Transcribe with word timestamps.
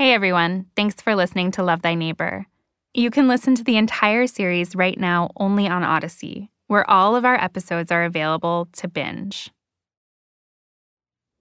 Hey 0.00 0.14
everyone, 0.14 0.64
thanks 0.76 0.98
for 1.02 1.14
listening 1.14 1.50
to 1.50 1.62
Love 1.62 1.82
Thy 1.82 1.94
Neighbor. 1.94 2.46
You 2.94 3.10
can 3.10 3.28
listen 3.28 3.54
to 3.56 3.62
the 3.62 3.76
entire 3.76 4.26
series 4.26 4.74
right 4.74 4.98
now 4.98 5.28
only 5.36 5.68
on 5.68 5.82
Audacy, 5.82 6.48
where 6.68 6.88
all 6.88 7.16
of 7.16 7.26
our 7.26 7.34
episodes 7.34 7.92
are 7.92 8.04
available 8.04 8.66
to 8.78 8.88
binge. 8.88 9.50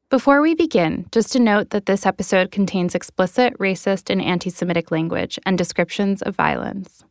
Before 0.09 0.41
we 0.41 0.55
begin, 0.55 1.05
just 1.13 1.37
a 1.37 1.39
note 1.39 1.69
that 1.69 1.85
this 1.85 2.05
episode 2.05 2.51
contains 2.51 2.95
explicit 2.95 3.57
racist 3.59 4.09
and 4.09 4.21
anti 4.21 4.49
Semitic 4.49 4.91
language 4.91 5.39
and 5.45 5.57
descriptions 5.57 6.21
of 6.21 6.35
violence. 6.35 7.05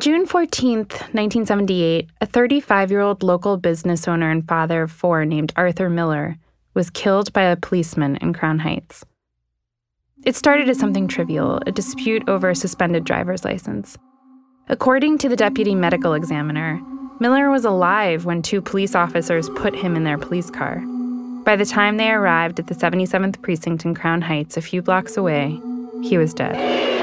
On 0.00 0.02
June 0.02 0.24
14, 0.24 0.78
1978, 0.78 2.08
a 2.22 2.26
35 2.26 2.90
year 2.90 3.00
old 3.00 3.22
local 3.22 3.58
business 3.58 4.08
owner 4.08 4.30
and 4.30 4.48
father 4.48 4.84
of 4.84 4.90
four 4.90 5.26
named 5.26 5.52
Arthur 5.56 5.90
Miller 5.90 6.38
was 6.72 6.88
killed 6.88 7.30
by 7.34 7.42
a 7.42 7.54
policeman 7.54 8.16
in 8.16 8.32
Crown 8.32 8.60
Heights. 8.60 9.04
It 10.24 10.36
started 10.36 10.70
as 10.70 10.78
something 10.78 11.06
trivial, 11.06 11.60
a 11.66 11.70
dispute 11.70 12.26
over 12.30 12.48
a 12.48 12.54
suspended 12.54 13.04
driver's 13.04 13.44
license. 13.44 13.98
According 14.70 15.18
to 15.18 15.28
the 15.28 15.36
deputy 15.36 15.74
medical 15.74 16.14
examiner, 16.14 16.80
Miller 17.20 17.50
was 17.50 17.66
alive 17.66 18.24
when 18.24 18.40
two 18.40 18.62
police 18.62 18.94
officers 18.94 19.50
put 19.50 19.76
him 19.76 19.96
in 19.96 20.04
their 20.04 20.16
police 20.16 20.50
car. 20.50 20.82
By 21.44 21.56
the 21.56 21.66
time 21.66 21.98
they 21.98 22.10
arrived 22.10 22.58
at 22.58 22.68
the 22.68 22.74
77th 22.74 23.42
precinct 23.42 23.84
in 23.84 23.94
Crown 23.94 24.22
Heights, 24.22 24.56
a 24.56 24.62
few 24.62 24.80
blocks 24.80 25.18
away, 25.18 25.60
he 26.02 26.16
was 26.16 26.32
dead. 26.32 26.99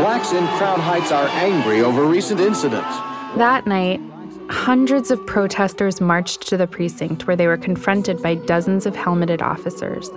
Blacks 0.00 0.32
in 0.32 0.46
Crown 0.56 0.80
Heights 0.80 1.12
are 1.12 1.28
angry 1.28 1.82
over 1.82 2.06
recent 2.06 2.40
incidents. 2.40 2.88
That 3.36 3.66
night, 3.66 4.00
hundreds 4.48 5.10
of 5.10 5.24
protesters 5.26 6.00
marched 6.00 6.48
to 6.48 6.56
the 6.56 6.66
precinct 6.66 7.26
where 7.26 7.36
they 7.36 7.46
were 7.46 7.58
confronted 7.58 8.22
by 8.22 8.36
dozens 8.36 8.86
of 8.86 8.96
helmeted 8.96 9.42
officers. 9.42 10.08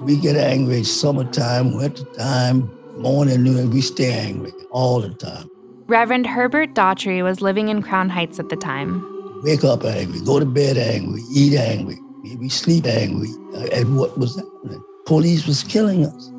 We 0.00 0.16
get 0.16 0.34
angry 0.34 0.82
summertime, 0.82 1.76
winter 1.76 2.02
time, 2.14 2.68
morning, 2.96 3.44
noon, 3.44 3.70
we 3.70 3.80
stay 3.80 4.12
angry 4.12 4.50
all 4.72 5.00
the 5.00 5.10
time. 5.10 5.48
Reverend 5.86 6.26
Herbert 6.26 6.74
Daughtry 6.74 7.22
was 7.22 7.40
living 7.40 7.68
in 7.68 7.82
Crown 7.82 8.08
Heights 8.08 8.40
at 8.40 8.48
the 8.48 8.56
time. 8.56 9.06
Wake 9.44 9.62
up 9.62 9.84
angry, 9.84 10.18
go 10.22 10.40
to 10.40 10.46
bed 10.46 10.76
angry, 10.76 11.22
eat 11.32 11.54
angry, 11.54 11.96
we 12.38 12.48
sleep 12.48 12.86
angry 12.86 13.28
at 13.70 13.86
what 13.86 14.18
was 14.18 14.34
happening. 14.34 14.82
Police 15.06 15.46
was 15.46 15.62
killing 15.62 16.04
us. 16.04 16.32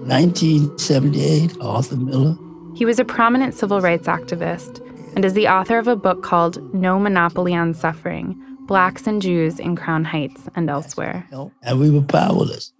1978, 0.00 1.56
Arthur 1.60 1.96
Miller. 1.96 2.36
He 2.74 2.84
was 2.84 2.98
a 2.98 3.04
prominent 3.04 3.54
civil 3.54 3.80
rights 3.80 4.06
activist 4.06 4.80
and 5.14 5.24
is 5.24 5.34
the 5.34 5.48
author 5.48 5.78
of 5.78 5.88
a 5.88 5.96
book 5.96 6.22
called 6.22 6.72
No 6.74 6.98
Monopoly 6.98 7.54
on 7.54 7.74
Suffering 7.74 8.40
Blacks 8.66 9.06
and 9.06 9.20
Jews 9.20 9.58
in 9.58 9.74
Crown 9.74 10.04
Heights 10.04 10.48
and 10.54 10.70
Elsewhere. 10.70 11.26
And 11.62 11.80
we 11.80 11.90
were 11.90 12.02
powerless. 12.02 12.72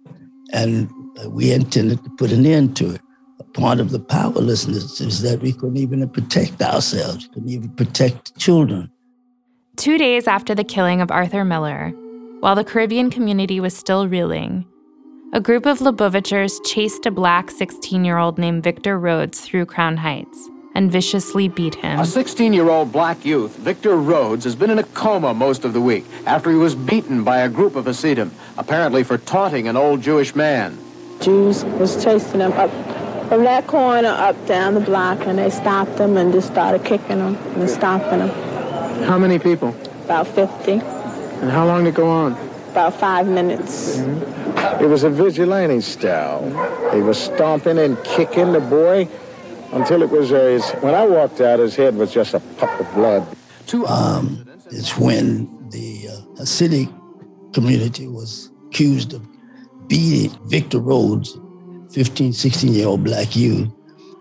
And 0.53 0.89
uh, 1.21 1.29
we 1.29 1.51
intended 1.51 2.01
to 2.05 2.09
put 2.11 2.31
an 2.31 2.45
end 2.45 2.77
to 2.77 2.95
it. 2.95 3.01
A 3.39 3.43
part 3.43 3.81
of 3.81 3.91
the 3.91 3.99
powerlessness 3.99 5.01
is 5.01 5.21
that 5.21 5.41
we 5.41 5.51
couldn't 5.51 5.75
even 5.75 6.07
protect 6.09 6.61
ourselves, 6.61 7.27
couldn't 7.33 7.49
even 7.49 7.69
protect 7.71 8.37
children. 8.37 8.89
Two 9.75 9.97
days 9.97 10.27
after 10.27 10.55
the 10.55 10.63
killing 10.63 11.01
of 11.01 11.11
Arthur 11.11 11.43
Miller, 11.43 11.89
while 12.39 12.55
the 12.55 12.63
Caribbean 12.63 13.09
community 13.09 13.59
was 13.59 13.75
still 13.75 14.07
reeling, 14.07 14.65
a 15.33 15.39
group 15.39 15.65
of 15.65 15.79
Lubavitchers 15.79 16.59
chased 16.65 17.05
a 17.05 17.11
black 17.11 17.51
16 17.51 18.03
year 18.03 18.17
old 18.17 18.37
named 18.37 18.63
Victor 18.63 18.99
Rhodes 18.99 19.39
through 19.39 19.65
Crown 19.65 19.97
Heights 19.97 20.49
and 20.75 20.91
viciously 20.91 21.47
beat 21.47 21.75
him. 21.75 21.99
A 21.99 22.05
16 22.05 22.51
year 22.51 22.69
old 22.69 22.91
black 22.91 23.23
youth, 23.23 23.55
Victor 23.57 23.95
Rhodes, 23.95 24.43
has 24.43 24.55
been 24.55 24.69
in 24.69 24.79
a 24.79 24.83
coma 24.83 25.33
most 25.33 25.63
of 25.63 25.73
the 25.73 25.81
week 25.81 26.05
after 26.25 26.49
he 26.49 26.57
was 26.57 26.75
beaten 26.75 27.23
by 27.23 27.39
a 27.39 27.49
group 27.49 27.75
of 27.75 27.85
Hasidim, 27.85 28.31
apparently 28.57 29.03
for 29.03 29.17
taunting 29.17 29.67
an 29.67 29.77
old 29.77 30.01
Jewish 30.01 30.35
man. 30.35 30.77
Jews 31.21 31.63
was 31.63 32.03
chasing 32.03 32.41
him 32.41 32.51
up 32.53 32.69
from 33.29 33.43
that 33.45 33.67
corner 33.67 34.09
up 34.09 34.35
down 34.47 34.73
the 34.73 34.81
block, 34.81 35.19
and 35.27 35.37
they 35.37 35.49
stopped 35.49 35.97
him 35.97 36.17
and 36.17 36.33
just 36.33 36.51
started 36.51 36.83
kicking 36.83 37.19
him 37.19 37.35
and 37.35 37.69
stomping 37.69 38.19
him. 38.19 38.29
How 39.05 39.17
many 39.17 39.39
people? 39.39 39.69
About 40.03 40.27
50. 40.27 40.73
And 40.73 41.49
how 41.49 41.65
long 41.65 41.85
did 41.85 41.91
it 41.91 41.95
go 41.95 42.07
on? 42.07 42.50
About 42.71 42.93
five 42.93 43.27
minutes. 43.27 43.99
It 44.79 44.87
was 44.87 45.03
a 45.03 45.09
vigilante 45.09 45.81
style. 45.81 46.41
He 46.93 47.01
was 47.01 47.19
stomping 47.19 47.77
and 47.77 48.01
kicking 48.05 48.53
the 48.53 48.61
boy 48.61 49.09
until 49.73 50.01
it 50.01 50.09
was 50.09 50.31
uh, 50.31 50.39
his, 50.39 50.69
when 50.81 50.95
I 50.95 51.05
walked 51.05 51.41
out, 51.41 51.59
his 51.59 51.75
head 51.75 51.95
was 51.95 52.13
just 52.13 52.33
a 52.33 52.39
puff 52.39 52.79
of 52.79 52.93
blood. 52.93 53.27
Two 53.67 53.85
Um, 53.87 54.45
it's 54.71 54.97
when 54.97 55.49
the 55.69 56.07
uh, 56.07 56.41
Hasidic 56.41 56.89
community 57.53 58.07
was 58.07 58.49
accused 58.67 59.13
of 59.13 59.27
beating 59.87 60.37
Victor 60.47 60.79
Rhodes, 60.79 61.37
15, 61.91 62.31
16 62.31 62.73
year 62.73 62.87
old 62.87 63.03
black 63.03 63.35
youth, 63.35 63.69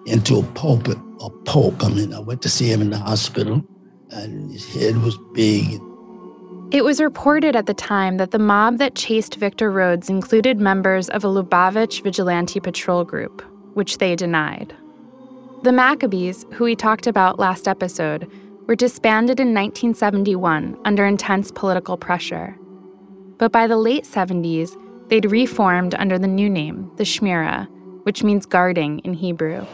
into 0.06 0.38
a 0.38 0.42
pulpit, 0.54 0.98
a 1.20 1.30
pulp. 1.44 1.84
I 1.84 1.88
mean, 1.88 2.12
I 2.12 2.18
went 2.18 2.42
to 2.42 2.48
see 2.48 2.66
him 2.66 2.80
in 2.80 2.90
the 2.90 2.98
hospital, 2.98 3.64
and 4.10 4.50
his 4.50 4.66
head 4.74 4.96
was 5.02 5.16
big. 5.34 5.80
It 6.72 6.84
was 6.84 7.00
reported 7.00 7.56
at 7.56 7.66
the 7.66 7.74
time 7.74 8.18
that 8.18 8.30
the 8.30 8.38
mob 8.38 8.78
that 8.78 8.94
chased 8.94 9.34
Victor 9.34 9.72
Rhodes 9.72 10.08
included 10.08 10.60
members 10.60 11.08
of 11.08 11.24
a 11.24 11.26
Lubavitch 11.26 12.00
vigilante 12.04 12.60
patrol 12.60 13.02
group, 13.02 13.42
which 13.74 13.98
they 13.98 14.14
denied. 14.14 14.72
The 15.64 15.72
Maccabees, 15.72 16.46
who 16.52 16.62
we 16.62 16.76
talked 16.76 17.08
about 17.08 17.40
last 17.40 17.66
episode, 17.66 18.30
were 18.68 18.76
disbanded 18.76 19.40
in 19.40 19.48
1971 19.48 20.78
under 20.84 21.04
intense 21.04 21.50
political 21.50 21.96
pressure. 21.96 22.56
But 23.38 23.50
by 23.50 23.66
the 23.66 23.76
late 23.76 24.04
70s, 24.04 24.76
they'd 25.08 25.28
reformed 25.28 25.96
under 25.96 26.20
the 26.20 26.28
new 26.28 26.48
name, 26.48 26.88
the 26.98 27.04
Shmira, 27.04 27.66
which 28.04 28.22
means 28.22 28.46
guarding 28.46 29.00
in 29.00 29.14
Hebrew. 29.14 29.64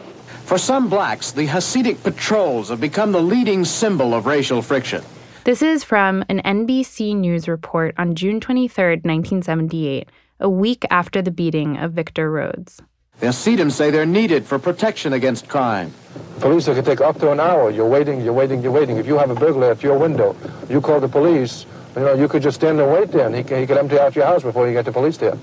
For 0.45 0.57
some 0.57 0.89
blacks, 0.89 1.31
the 1.31 1.45
Hasidic 1.45 2.01
patrols 2.01 2.69
have 2.69 2.81
become 2.81 3.11
the 3.11 3.21
leading 3.21 3.65
symbol 3.65 4.15
of 4.15 4.25
racial 4.25 4.63
friction. 4.63 5.03
This 5.47 5.61
is 5.61 5.81
from 5.81 6.25
an 6.27 6.41
NBC 6.43 7.15
News 7.15 7.47
report 7.47 7.95
on 7.97 8.15
June 8.15 8.41
23, 8.41 8.83
1978, 8.95 10.09
a 10.41 10.49
week 10.49 10.83
after 10.89 11.21
the 11.21 11.31
beating 11.31 11.77
of 11.77 11.93
Victor 11.93 12.29
Rhodes. 12.29 12.81
The 13.21 13.27
Hasidim 13.27 13.71
say 13.71 13.89
they're 13.89 14.05
needed 14.05 14.45
for 14.45 14.59
protection 14.59 15.13
against 15.13 15.47
crime. 15.47 15.93
Police, 16.41 16.67
it 16.67 16.75
could 16.75 16.83
take 16.83 16.99
up 16.99 17.17
to 17.19 17.31
an 17.31 17.39
hour. 17.39 17.71
You're 17.71 17.87
waiting, 17.87 18.19
you're 18.19 18.33
waiting, 18.33 18.61
you're 18.61 18.73
waiting. 18.73 18.97
If 18.97 19.07
you 19.07 19.17
have 19.17 19.29
a 19.29 19.35
burglar 19.35 19.71
at 19.71 19.81
your 19.81 19.97
window, 19.97 20.35
you 20.69 20.81
call 20.81 20.99
the 20.99 21.07
police, 21.07 21.65
you 21.95 22.01
know, 22.01 22.13
you 22.13 22.27
could 22.27 22.43
just 22.43 22.55
stand 22.55 22.81
and 22.81 22.91
wait 22.91 23.13
there, 23.13 23.27
and 23.27 23.33
he, 23.33 23.41
he 23.43 23.65
could 23.65 23.77
empty 23.77 23.97
out 23.97 24.17
your 24.17 24.25
house 24.25 24.43
before 24.43 24.67
you 24.67 24.73
get 24.73 24.83
the 24.83 24.91
police 24.91 25.15
there. 25.15 25.37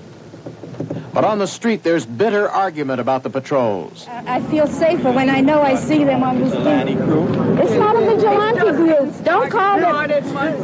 But 1.15 1.23
on 1.23 1.39
the 1.39 1.47
street, 1.47 1.81
there's 1.81 2.05
bitter 2.05 2.49
argument 2.49 2.99
about 2.99 3.23
the 3.23 3.29
patrols. 3.29 4.05
I 4.09 4.41
feel 4.41 4.67
safer 4.67 5.13
when 5.13 5.29
I 5.29 5.39
know 5.39 5.61
I 5.61 5.75
see 5.75 6.03
them 6.03 6.23
on 6.23 6.41
the 6.41 6.49
street. 6.49 6.97
It's 7.63 7.71
not 7.71 7.95
a 7.95 8.01
vigilante 8.01 8.71
group. 8.75 9.23
Don't 9.23 9.49
call 9.49 9.79
that. 9.79 10.09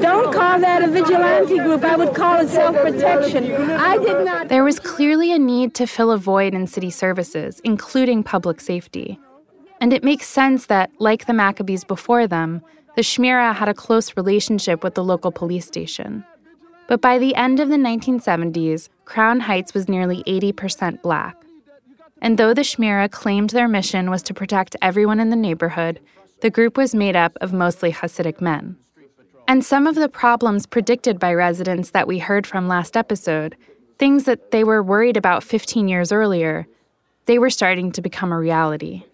Don't 0.01 0.33
call 0.33 0.59
that 0.59 0.83
a 0.83 0.87
vigilante 0.87 1.57
group. 1.57 1.85
I 1.85 1.95
would 1.95 2.13
call 2.13 2.41
it 2.41 2.49
self-protection. 2.49 3.49
I 3.71 3.97
did 3.97 4.25
not. 4.25 4.49
There 4.49 4.65
was 4.65 4.77
clearly 4.77 5.31
a 5.31 5.39
need 5.39 5.73
to 5.75 5.87
fill 5.87 6.11
a 6.11 6.17
void 6.17 6.53
in 6.53 6.67
city 6.67 6.89
services, 6.89 7.61
including 7.63 8.21
public 8.21 8.59
safety. 8.59 9.17
And 9.79 9.93
it 9.93 10.03
makes 10.03 10.27
sense 10.27 10.65
that, 10.65 10.91
like 10.99 11.27
the 11.27 11.33
Maccabees 11.33 11.85
before 11.85 12.27
them, 12.27 12.61
the 12.97 13.03
Shmira 13.03 13.55
had 13.55 13.69
a 13.69 13.73
close 13.73 14.17
relationship 14.17 14.83
with 14.83 14.95
the 14.95 15.03
local 15.03 15.31
police 15.31 15.65
station. 15.65 16.25
But 16.91 16.99
by 16.99 17.19
the 17.19 17.33
end 17.35 17.61
of 17.61 17.69
the 17.69 17.77
1970s, 17.77 18.89
Crown 19.05 19.39
Heights 19.39 19.73
was 19.73 19.87
nearly 19.87 20.23
80% 20.23 21.01
black. 21.01 21.37
And 22.21 22.37
though 22.37 22.53
the 22.53 22.63
Shmira 22.63 23.09
claimed 23.09 23.51
their 23.51 23.69
mission 23.69 24.09
was 24.09 24.21
to 24.23 24.33
protect 24.33 24.75
everyone 24.81 25.21
in 25.21 25.29
the 25.29 25.37
neighborhood, 25.37 26.01
the 26.41 26.49
group 26.49 26.75
was 26.75 26.93
made 26.93 27.15
up 27.15 27.37
of 27.39 27.53
mostly 27.53 27.93
Hasidic 27.93 28.41
men. 28.41 28.75
And 29.47 29.63
some 29.63 29.87
of 29.87 29.95
the 29.95 30.09
problems 30.09 30.65
predicted 30.65 31.17
by 31.17 31.33
residents 31.33 31.91
that 31.91 32.09
we 32.09 32.19
heard 32.19 32.45
from 32.45 32.67
last 32.67 32.97
episode, 32.97 33.55
things 33.97 34.25
that 34.25 34.51
they 34.51 34.65
were 34.65 34.83
worried 34.83 35.15
about 35.15 35.45
15 35.45 35.87
years 35.87 36.11
earlier, 36.11 36.67
they 37.23 37.39
were 37.39 37.49
starting 37.49 37.93
to 37.93 38.01
become 38.01 38.33
a 38.33 38.37
reality. 38.37 39.05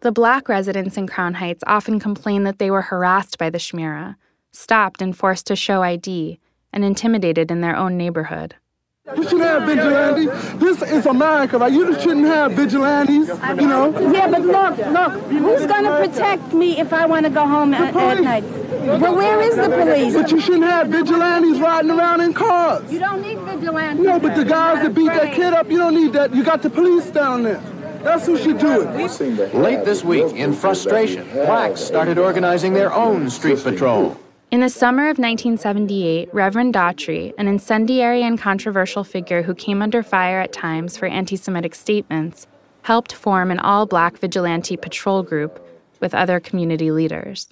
The 0.00 0.10
black 0.10 0.48
residents 0.48 0.96
in 0.96 1.06
Crown 1.06 1.34
Heights 1.34 1.64
often 1.66 2.00
complained 2.00 2.46
that 2.46 2.58
they 2.58 2.70
were 2.70 2.80
harassed 2.80 3.36
by 3.36 3.50
the 3.50 3.58
Shmira, 3.58 4.16
stopped 4.52 5.02
and 5.02 5.14
forced 5.14 5.46
to 5.48 5.54
show 5.54 5.82
ID, 5.82 6.39
and 6.72 6.84
intimidated 6.84 7.50
in 7.50 7.60
their 7.60 7.76
own 7.76 7.96
neighborhood. 7.96 8.56
You 9.16 9.24
shouldn't 9.24 9.42
have 9.42 9.66
vigilantes. 9.66 10.60
This 10.60 10.82
is 10.82 11.06
America. 11.06 11.58
Like 11.58 11.72
you 11.72 11.92
shouldn't 12.00 12.26
have 12.26 12.52
vigilantes. 12.52 13.28
You 13.28 13.66
know. 13.66 14.12
Yeah, 14.12 14.30
but 14.30 14.42
look, 14.42 14.76
look. 14.78 15.12
Who's 15.24 15.66
going 15.66 15.84
to 15.84 16.08
protect 16.08 16.52
me 16.52 16.78
if 16.78 16.92
I 16.92 17.06
want 17.06 17.26
to 17.26 17.30
go 17.30 17.46
home 17.46 17.74
at, 17.74 17.96
at 17.96 18.22
night? 18.22 18.44
Well, 18.44 19.16
where 19.16 19.40
is 19.40 19.56
the 19.56 19.68
police? 19.68 20.14
But 20.14 20.30
you 20.30 20.40
shouldn't 20.40 20.64
have 20.64 20.88
vigilantes 20.88 21.60
riding 21.60 21.90
around 21.90 22.20
in 22.20 22.32
cars. 22.34 22.90
You 22.92 23.00
don't 23.00 23.22
need 23.22 23.38
vigilantes. 23.40 24.04
No, 24.04 24.20
but 24.20 24.36
the 24.36 24.44
guys 24.44 24.82
that 24.82 24.94
beat 24.94 25.06
that 25.06 25.34
kid 25.34 25.54
up, 25.54 25.70
you 25.70 25.78
don't 25.78 25.94
need 25.94 26.12
that. 26.12 26.34
You 26.34 26.44
got 26.44 26.62
the 26.62 26.70
police 26.70 27.10
down 27.10 27.42
there. 27.42 27.60
That's 28.02 28.26
who 28.26 28.38
should 28.38 28.58
do 28.58 28.82
it. 28.82 29.54
Late 29.54 29.84
this 29.84 30.04
week, 30.04 30.34
in 30.34 30.52
frustration, 30.52 31.28
blacks 31.30 31.80
started 31.80 32.16
organizing 32.16 32.74
their 32.74 32.92
own 32.92 33.28
street 33.28 33.62
patrol. 33.62 34.16
In 34.50 34.62
the 34.62 34.68
summer 34.68 35.04
of 35.04 35.16
1978, 35.16 36.34
Reverend 36.34 36.74
Daughtry, 36.74 37.32
an 37.38 37.46
incendiary 37.46 38.24
and 38.24 38.36
controversial 38.36 39.04
figure 39.04 39.42
who 39.42 39.54
came 39.54 39.80
under 39.80 40.02
fire 40.02 40.40
at 40.40 40.52
times 40.52 40.96
for 40.96 41.06
anti 41.06 41.36
Semitic 41.36 41.72
statements, 41.72 42.48
helped 42.82 43.12
form 43.12 43.52
an 43.52 43.60
all 43.60 43.86
black 43.86 44.18
vigilante 44.18 44.76
patrol 44.76 45.22
group 45.22 45.64
with 46.00 46.16
other 46.16 46.40
community 46.40 46.90
leaders. 46.90 47.48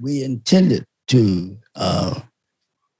We 0.00 0.24
intended 0.24 0.84
to 1.08 1.56
uh, 1.76 2.18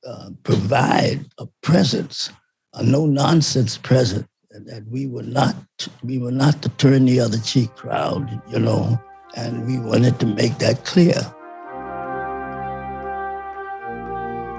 uh, 0.06 0.30
provide 0.44 1.26
a 1.38 1.48
presence, 1.62 2.30
a 2.74 2.84
no 2.84 3.06
nonsense 3.06 3.76
presence 3.76 4.28
that 4.52 4.86
we 4.86 5.08
were 5.08 5.24
not 5.24 5.56
we 6.04 6.18
were 6.18 6.30
not 6.30 6.62
the 6.62 6.68
turn 6.68 7.06
the 7.06 7.18
other 7.18 7.38
cheek 7.38 7.74
crowd, 7.74 8.40
you 8.52 8.60
know, 8.60 9.02
and 9.34 9.66
we 9.66 9.80
wanted 9.80 10.20
to 10.20 10.26
make 10.26 10.58
that 10.58 10.84
clear. 10.84 11.20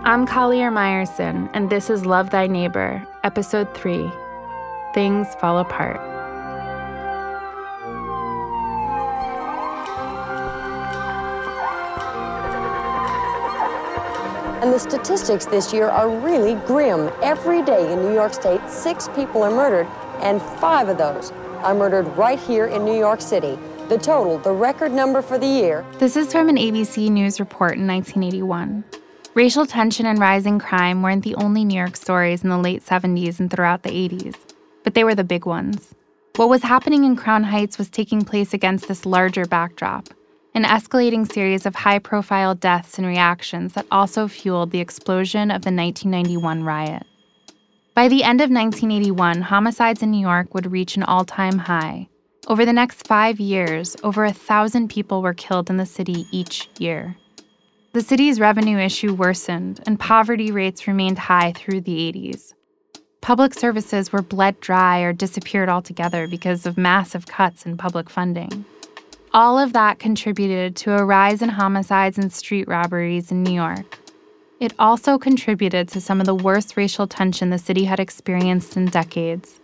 I'm 0.06 0.26
Collier 0.26 0.70
Meyerson, 0.70 1.50
and 1.54 1.70
this 1.70 1.90
is 1.90 2.06
Love 2.06 2.30
Thy 2.30 2.46
Neighbor, 2.46 3.02
Episode 3.24 3.74
3 3.74 4.12
Things 4.94 5.34
Fall 5.36 5.60
Apart. 5.60 5.96
And 14.62 14.74
the 14.74 14.78
statistics 14.78 15.46
this 15.46 15.72
year 15.72 15.88
are 15.88 16.10
really 16.10 16.56
grim. 16.68 17.10
Every 17.22 17.62
day 17.62 17.94
in 17.94 18.02
New 18.02 18.14
York 18.14 18.34
State, 18.34 18.60
six 18.70 19.08
people 19.16 19.42
are 19.42 19.52
murdered, 19.52 19.88
and 20.20 20.42
five 20.60 20.90
of 20.90 20.98
those 20.98 21.32
are 21.60 21.74
murdered 21.74 22.08
right 22.18 22.40
here 22.40 22.66
in 22.66 22.84
New 22.84 23.00
York 23.00 23.22
City. 23.22 23.58
The 23.88 23.98
total, 23.98 24.38
the 24.40 24.52
record 24.52 24.92
number 24.92 25.22
for 25.22 25.38
the 25.38 25.48
year. 25.48 25.86
This 25.98 26.18
is 26.18 26.34
from 26.34 26.50
an 26.50 26.58
ABC 26.58 27.10
News 27.10 27.40
report 27.40 27.78
in 27.78 27.88
1981. 27.88 28.84
Racial 29.36 29.66
tension 29.66 30.06
and 30.06 30.20
rising 30.20 30.60
crime 30.60 31.02
weren't 31.02 31.24
the 31.24 31.34
only 31.36 31.66
New 31.66 31.76
York 31.76 31.96
stories 31.96 32.44
in 32.44 32.50
the 32.50 32.58
late 32.58 32.86
70s 32.86 33.40
and 33.40 33.50
throughout 33.50 33.82
the 33.82 33.90
80s, 33.90 34.36
but 34.84 34.94
they 34.94 35.04
were 35.04 35.16
the 35.16 35.24
big 35.24 35.48
ones. 35.48 35.96
What 36.36 36.50
was 36.50 36.62
happening 36.62 37.04
in 37.04 37.16
Crown 37.16 37.46
Heights 37.46 37.80
was 37.80 37.90
taking 37.90 38.26
place 38.26 38.54
against 38.54 38.88
this 38.88 39.06
larger 39.06 39.46
backdrop 39.46 40.10
an 40.56 40.66
escalating 40.66 41.32
series 41.32 41.66
of 41.66 41.74
high 41.74 41.98
profile 41.98 42.54
deaths 42.54 43.00
and 43.00 43.08
reactions 43.08 43.74
that 43.74 43.88
also 43.90 44.28
fueled 44.28 44.70
the 44.70 44.80
explosion 44.80 45.50
of 45.50 45.64
the 45.64 45.72
1991 45.72 46.64
riot. 46.64 47.08
By 47.96 48.08
the 48.08 48.24
end 48.24 48.40
of 48.40 48.52
1981, 48.52 49.42
homicides 49.42 50.04
in 50.04 50.12
New 50.12 50.22
York 50.22 50.54
would 50.54 50.72
reach 50.72 50.96
an 50.96 51.02
all 51.02 51.26
time 51.26 51.58
high. 51.58 52.08
Over 52.48 52.66
the 52.66 52.74
next 52.74 53.08
five 53.08 53.40
years, 53.40 53.96
over 54.04 54.26
a 54.26 54.32
thousand 54.32 54.90
people 54.90 55.24
were 55.24 55.34
killed 55.34 55.72
in 55.72 55.78
the 55.78 55.88
city 55.88 56.28
each 56.32 56.70
year. 56.78 57.16
The 57.94 58.02
city's 58.02 58.40
revenue 58.40 58.80
issue 58.80 59.14
worsened, 59.14 59.82
and 59.86 60.00
poverty 60.00 60.52
rates 60.52 60.88
remained 60.88 61.20
high 61.20 61.52
through 61.52 61.82
the 61.82 62.12
80s. 62.12 62.56
Public 63.22 63.54
services 63.54 64.12
were 64.12 64.24
bled 64.24 64.60
dry 64.60 65.02
or 65.02 65.14
disappeared 65.14 65.70
altogether 65.70 66.28
because 66.28 66.66
of 66.66 66.76
massive 66.76 67.28
cuts 67.28 67.68
in 67.68 67.78
public 67.78 68.10
funding. 68.10 68.66
All 69.32 69.60
of 69.60 69.74
that 69.74 70.00
contributed 70.00 70.76
to 70.78 70.98
a 70.98 71.06
rise 71.06 71.44
in 71.44 71.50
homicides 71.50 72.18
and 72.18 72.34
street 72.34 72.68
robberies 72.68 73.32
in 73.32 73.44
New 73.44 73.54
York. 73.54 74.00
It 74.60 74.74
also 74.80 75.20
contributed 75.20 75.88
to 75.90 76.02
some 76.02 76.20
of 76.20 76.26
the 76.26 76.34
worst 76.34 76.76
racial 76.76 77.06
tension 77.06 77.52
the 77.52 77.60
city 77.60 77.84
had 77.84 78.00
experienced 78.00 78.76
in 78.76 78.88
decades. 78.88 79.60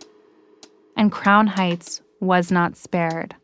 And 0.96 1.10
Crown 1.10 1.48
Heights 1.48 2.00
was 2.20 2.52
not 2.52 2.76
spared. 2.76 3.34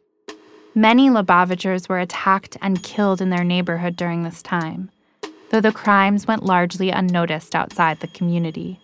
Many 0.76 1.08
Lubavitchers 1.08 1.88
were 1.88 2.00
attacked 2.00 2.58
and 2.61 2.82
killed 2.82 3.23
in 3.23 3.31
their 3.31 3.44
neighborhood 3.44 3.96
during 3.96 4.25
this 4.25 4.43
time, 4.43 4.90
though 5.49 5.62
the 5.62 5.73
crimes 5.73 6.26
went 6.26 6.44
largely 6.44 6.90
unnoticed 6.90 7.55
outside 7.55 8.00
the 8.00 8.08
community. 8.08 8.78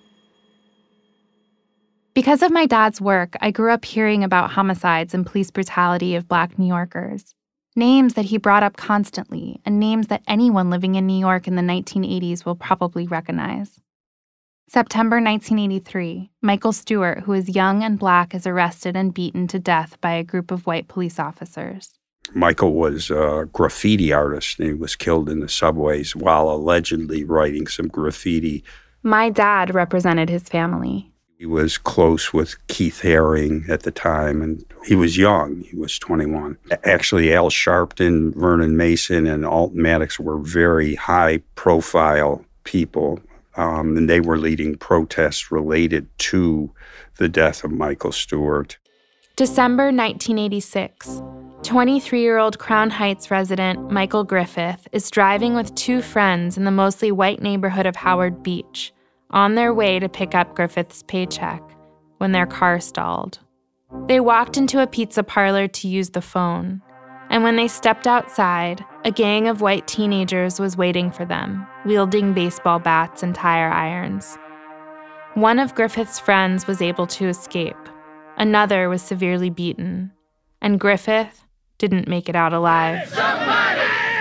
Because 2.15 2.41
of 2.41 2.51
my 2.51 2.65
dad's 2.65 2.99
work, 2.99 3.37
I 3.43 3.51
grew 3.51 3.71
up 3.71 3.85
hearing 3.85 4.25
about 4.25 4.53
homicides 4.53 5.13
and 5.13 5.27
police 5.27 5.51
brutality 5.51 6.15
of 6.15 6.29
Black 6.29 6.59
New 6.59 6.67
Yorkers. 6.67 7.35
Names 7.77 8.15
that 8.15 8.25
he 8.25 8.39
brought 8.39 8.63
up 8.63 8.79
constantly, 8.79 9.61
and 9.67 9.79
names 9.79 10.07
that 10.07 10.23
anyone 10.27 10.71
living 10.71 10.95
in 10.95 11.07
New 11.07 11.21
York 11.21 11.47
in 11.47 11.57
the 11.57 11.63
1980s 11.63 12.47
will 12.47 12.57
probably 12.57 13.07
recognize. 13.07 13.83
September 14.69 15.17
1983, 15.17 16.31
Michael 16.41 16.73
Stewart, 16.73 17.21
who 17.21 17.33
is 17.33 17.55
young 17.55 17.83
and 17.83 17.99
black, 17.99 18.35
is 18.35 18.47
arrested 18.47 18.97
and 18.97 19.13
beaten 19.13 19.47
to 19.49 19.59
death 19.59 20.01
by 20.01 20.13
a 20.13 20.25
group 20.25 20.51
of 20.51 20.67
white 20.67 20.89
police 20.89 21.19
officers. 21.19 21.99
Michael 22.35 22.73
was 22.73 23.11
a 23.11 23.49
graffiti 23.53 24.13
artist 24.13 24.59
and 24.59 24.69
he 24.69 24.75
was 24.75 24.97
killed 24.97 25.29
in 25.29 25.41
the 25.41 25.49
subways 25.49 26.17
while 26.17 26.49
allegedly 26.49 27.25
writing 27.25 27.67
some 27.67 27.89
graffiti. 27.89 28.65
My 29.03 29.29
dad 29.29 29.75
represented 29.75 30.31
his 30.31 30.45
family. 30.45 31.13
He 31.37 31.47
was 31.47 31.77
close 31.77 32.33
with 32.33 32.65
Keith 32.69 33.01
Haring 33.03 33.69
at 33.69 33.83
the 33.83 33.91
time, 33.91 34.43
and 34.43 34.65
he 34.87 34.95
was 34.95 35.19
young. 35.19 35.63
He 35.63 35.75
was 35.75 35.99
21. 35.99 36.57
Actually, 36.85 37.35
Al 37.35 37.51
Sharpton, 37.51 38.33
Vernon 38.37 38.77
Mason, 38.77 39.27
and 39.27 39.45
Alt 39.45 39.75
Maddox 39.75 40.21
were 40.21 40.39
very 40.39 40.95
high 40.95 41.43
profile 41.57 42.45
people, 42.63 43.19
um, 43.57 43.97
and 43.97 44.09
they 44.09 44.21
were 44.21 44.39
leading 44.39 44.77
protests 44.77 45.51
related 45.51 46.09
to 46.19 46.73
the 47.17 47.29
death 47.29 47.65
of 47.65 47.71
Michael 47.71 48.13
Stewart. 48.13 48.79
December 49.37 49.85
1986. 49.85 51.23
23 51.63 52.21
year 52.21 52.39
old 52.39 52.59
Crown 52.59 52.91
Heights 52.91 53.31
resident 53.31 53.91
Michael 53.91 54.25
Griffith 54.25 54.89
is 54.91 55.11
driving 55.11 55.55
with 55.55 55.75
two 55.77 56.03
friends 56.03 56.57
in 56.57 56.65
the 56.65 56.73
mostly 56.73 57.13
white 57.13 57.41
neighborhood 57.41 57.87
of 57.87 57.95
Howard 57.95 58.43
Beach 58.43 58.93
on 59.31 59.55
their 59.55 59.73
way 59.73 59.99
to 59.99 60.09
pick 60.09 60.35
up 60.35 60.57
Griffith's 60.57 61.05
paycheck 61.05 61.63
when 62.19 62.33
their 62.33 62.47
car 62.47 62.81
stalled. 62.81 63.39
They 64.07 64.21
walked 64.21 64.57
into 64.57 64.83
a 64.83 64.87
pizza 64.87 65.23
parlor 65.23 65.69
to 65.69 65.89
use 65.89 66.11
the 66.11 66.21
phone, 66.21 66.83
and 67.31 67.45
when 67.45 67.57
they 67.57 67.69
stepped 67.69 68.07
outside, 68.07 68.85
a 69.05 69.11
gang 69.11 69.49
of 69.49 69.61
white 69.61 69.87
teenagers 69.89 70.61
was 70.61 70.77
waiting 70.77 71.11
for 71.11 71.25
them, 71.25 71.67
wielding 71.85 72.33
baseball 72.33 72.79
bats 72.79 73.23
and 73.23 73.35
tire 73.35 73.71
irons. 73.71 74.39
One 75.35 75.59
of 75.59 75.75
Griffith's 75.75 76.21
friends 76.21 76.67
was 76.67 76.81
able 76.81 77.07
to 77.09 77.27
escape, 77.27 77.77
another 78.37 78.89
was 78.89 79.03
severely 79.03 79.51
beaten, 79.51 80.13
and 80.61 80.79
Griffith 80.79 81.45
didn't 81.79 82.07
make 82.07 82.29
it 82.29 82.37
out 82.37 82.53
alive. 82.53 83.13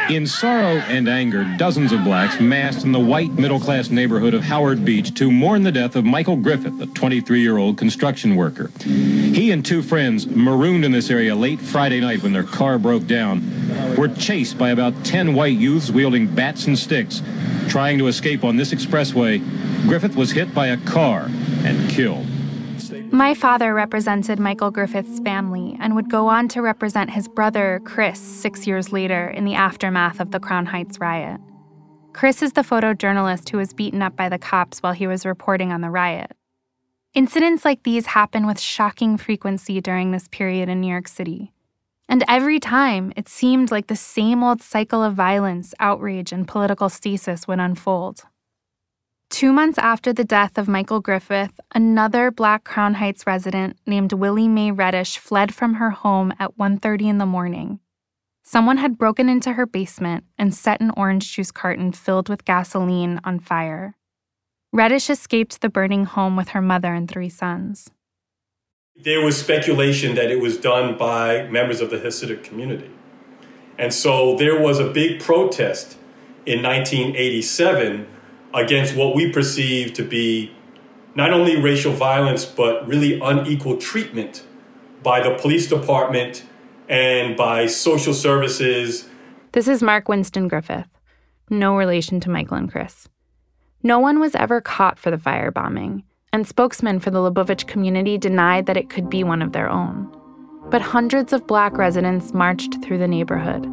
In 0.10 0.28
sorrow 0.28 0.78
and 0.78 1.08
anger, 1.08 1.46
dozens 1.58 1.92
of 1.92 2.04
blacks 2.04 2.40
massed 2.40 2.84
in 2.84 2.92
the 2.92 3.00
white 3.00 3.32
middle 3.34 3.60
class 3.60 3.90
neighborhood 3.90 4.34
of 4.34 4.44
Howard 4.44 4.84
Beach 4.84 5.14
to 5.16 5.32
mourn 5.32 5.64
the 5.64 5.72
death 5.72 5.96
of 5.96 6.04
Michael 6.04 6.36
Griffith, 6.36 6.82
a 6.82 6.88
23 6.88 7.42
year 7.42 7.58
old 7.58 7.78
construction 7.78 8.36
worker. 8.36 8.72
He 8.84 9.52
and 9.52 9.66
two 9.66 9.82
friends, 9.82 10.28
marooned 10.28 10.84
in 10.84 10.92
this 10.92 11.10
area 11.10 11.36
late 11.36 11.62
Friday 11.62 12.02
night 12.02 12.24
when 12.24 12.34
their 12.34 12.44
car 12.44 12.78
broke 12.78 13.08
down, 13.08 13.96
were 13.96 14.10
chased 14.10 14.58
by 14.58 14.72
about 14.72 15.06
10 15.06 15.34
white 15.34 15.58
youths 15.58 15.92
wielding 15.92 16.28
bats 16.28 16.68
and 16.68 16.78
sticks. 16.78 17.22
Trying 17.70 17.98
to 18.00 18.08
escape 18.08 18.44
on 18.44 18.58
this 18.58 18.74
expressway, 18.74 19.40
Griffith 19.88 20.16
was 20.16 20.32
hit 20.32 20.54
by 20.54 20.68
a 20.68 20.78
car 20.78 21.30
and 21.64 21.90
killed. 21.90 22.26
My 23.14 23.34
father 23.34 23.74
represented 23.74 24.40
Michael 24.40 24.72
Griffith's 24.72 25.20
family 25.20 25.76
and 25.82 25.96
would 25.96 26.10
go 26.10 26.30
on 26.30 26.48
to 26.48 26.62
represent 26.62 27.10
his 27.10 27.28
brother, 27.28 27.82
Chris, 27.84 28.18
six 28.18 28.66
years 28.66 28.94
later 28.94 29.28
in 29.28 29.44
the 29.44 29.54
aftermath 29.54 30.22
of 30.22 30.32
the 30.32 30.40
Crown 30.40 30.66
Heights 30.66 30.98
riot. 30.98 31.42
Chris 32.14 32.42
is 32.42 32.54
the 32.54 32.62
photojournalist 32.62 33.50
who 33.50 33.58
was 33.58 33.74
beaten 33.74 34.02
up 34.02 34.16
by 34.16 34.30
the 34.30 34.38
cops 34.38 34.82
while 34.82 34.94
he 34.94 35.08
was 35.08 35.26
reporting 35.26 35.74
on 35.74 35.82
the 35.82 35.90
riot. 35.90 36.32
Incidents 37.14 37.66
like 37.66 37.84
these 37.84 38.06
happen 38.06 38.48
with 38.48 38.58
shocking 38.58 39.18
frequency 39.18 39.82
during 39.82 40.12
this 40.12 40.30
period 40.30 40.70
in 40.70 40.80
New 40.80 40.88
York 40.88 41.10
City. 41.10 41.52
And 42.08 42.24
every 42.30 42.62
time, 42.62 43.12
it 43.18 43.28
seemed 43.28 43.72
like 43.72 43.88
the 43.88 43.96
same 43.98 44.42
old 44.42 44.62
cycle 44.62 45.04
of 45.04 45.16
violence, 45.16 45.74
outrage, 45.82 46.32
and 46.32 46.48
political 46.48 46.88
stasis 46.88 47.46
would 47.46 47.60
unfold. 47.60 48.24
Two 49.42 49.52
months 49.52 49.80
after 49.80 50.14
the 50.14 50.24
death 50.24 50.60
of 50.60 50.68
Michael 50.68 51.00
Griffith, 51.00 51.60
another 51.74 52.30
Black 52.30 52.64
Crown 52.64 52.94
Heights 52.94 53.26
resident 53.26 53.76
named 53.88 54.14
Willie 54.14 54.48
Mae 54.48 54.70
Reddish 54.70 55.18
fled 55.18 55.52
from 55.52 55.74
her 55.82 55.90
home 55.90 56.32
at 56.38 56.60
1:30 56.60 57.10
in 57.10 57.18
the 57.18 57.26
morning. 57.26 57.80
Someone 58.44 58.78
had 58.78 59.00
broken 59.00 59.30
into 59.30 59.54
her 59.54 59.66
basement 59.66 60.26
and 60.38 60.54
set 60.54 60.80
an 60.80 60.92
orange 60.96 61.34
juice 61.34 61.50
carton 61.50 61.92
filled 61.92 62.30
with 62.30 62.46
gasoline 62.46 63.20
on 63.24 63.40
fire. 63.40 63.96
Reddish 64.72 65.10
escaped 65.10 65.62
the 65.62 65.70
burning 65.70 66.06
home 66.06 66.36
with 66.36 66.50
her 66.50 66.62
mother 66.62 66.94
and 66.94 67.10
three 67.10 67.28
sons. 67.28 67.90
There 68.96 69.26
was 69.26 69.38
speculation 69.38 70.14
that 70.14 70.30
it 70.30 70.40
was 70.40 70.58
done 70.58 71.00
by 71.00 71.48
members 71.48 71.82
of 71.82 71.90
the 71.90 71.98
Hasidic 71.98 72.44
community. 72.44 72.92
And 73.80 73.92
so 73.92 74.36
there 74.36 74.62
was 74.62 74.78
a 74.78 74.92
big 74.92 75.20
protest 75.20 75.98
in 76.46 76.62
1987 76.62 78.06
against 78.54 78.96
what 78.96 79.16
we 79.16 79.32
perceive 79.32 79.94
to 79.94 80.04
be 80.04 80.52
not 81.16 81.34
only 81.34 81.60
racial 81.60 81.92
violence, 81.92 82.46
but 82.46 82.88
really 82.88 83.20
unequal 83.20 83.78
treatment 83.78 84.44
by 85.04 85.22
the 85.22 85.36
police 85.36 85.68
department 85.68 86.44
and 86.88 87.36
by 87.36 87.66
social 87.66 88.14
services. 88.14 89.10
This 89.52 89.68
is 89.68 89.82
Mark 89.82 90.08
Winston 90.08 90.48
Griffith, 90.48 90.88
no 91.50 91.76
relation 91.76 92.20
to 92.22 92.30
Michael 92.30 92.58
and 92.58 92.72
Chris. 92.72 93.10
No 93.84 94.00
one 94.00 94.20
was 94.20 94.36
ever 94.36 94.62
caught 94.62 95.00
for 95.00 95.12
the 95.12 95.18
firebombing, 95.18 96.04
and 96.32 96.48
spokesmen 96.48 97.00
for 97.00 97.10
the 97.10 97.20
Lubavitch 97.20 97.68
community 97.68 98.18
denied 98.18 98.66
that 98.68 98.78
it 98.78 98.90
could 98.90 99.10
be 99.10 99.24
one 99.24 99.42
of 99.42 99.52
their 99.52 99.70
own. 99.70 100.10
But 100.70 100.82
hundreds 100.82 101.34
of 101.34 101.48
black 101.48 101.78
residents 101.78 102.34
marched 102.34 102.82
through 102.84 103.00
the 103.00 103.08
neighborhood. 103.08 103.66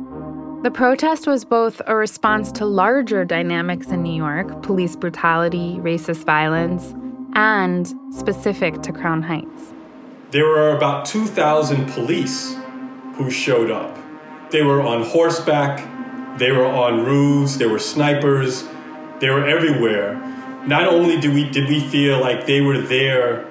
The 0.64 0.72
protest 0.72 1.28
was 1.28 1.44
both 1.44 1.80
a 1.86 1.94
response 1.94 2.50
to 2.52 2.66
larger 2.66 3.24
dynamics 3.24 3.86
in 3.88 4.02
New 4.02 4.12
York 4.12 4.60
police 4.64 4.96
brutality, 4.96 5.78
racist 5.80 6.24
violence 6.24 6.96
and 7.34 7.94
specific 8.10 8.82
to 8.82 8.92
Crown 8.92 9.22
Heights. 9.22 9.72
There 10.32 10.46
were 10.46 10.76
about 10.76 11.06
2,000 11.06 11.88
police 11.90 12.56
who 13.14 13.30
showed 13.30 13.70
up. 13.70 13.96
They 14.50 14.62
were 14.62 14.82
on 14.82 15.04
horseback, 15.04 15.78
they 16.40 16.50
were 16.50 16.66
on 16.66 17.04
roofs, 17.04 17.56
there 17.56 17.68
were 17.68 17.78
snipers, 17.78 18.64
they 19.20 19.30
were 19.30 19.46
everywhere. 19.46 20.16
Not 20.66 20.88
only 20.88 21.20
did 21.20 21.34
we, 21.34 21.48
did 21.48 21.68
we 21.68 21.78
feel 21.88 22.20
like 22.20 22.46
they 22.46 22.62
were 22.62 22.80
there 22.80 23.46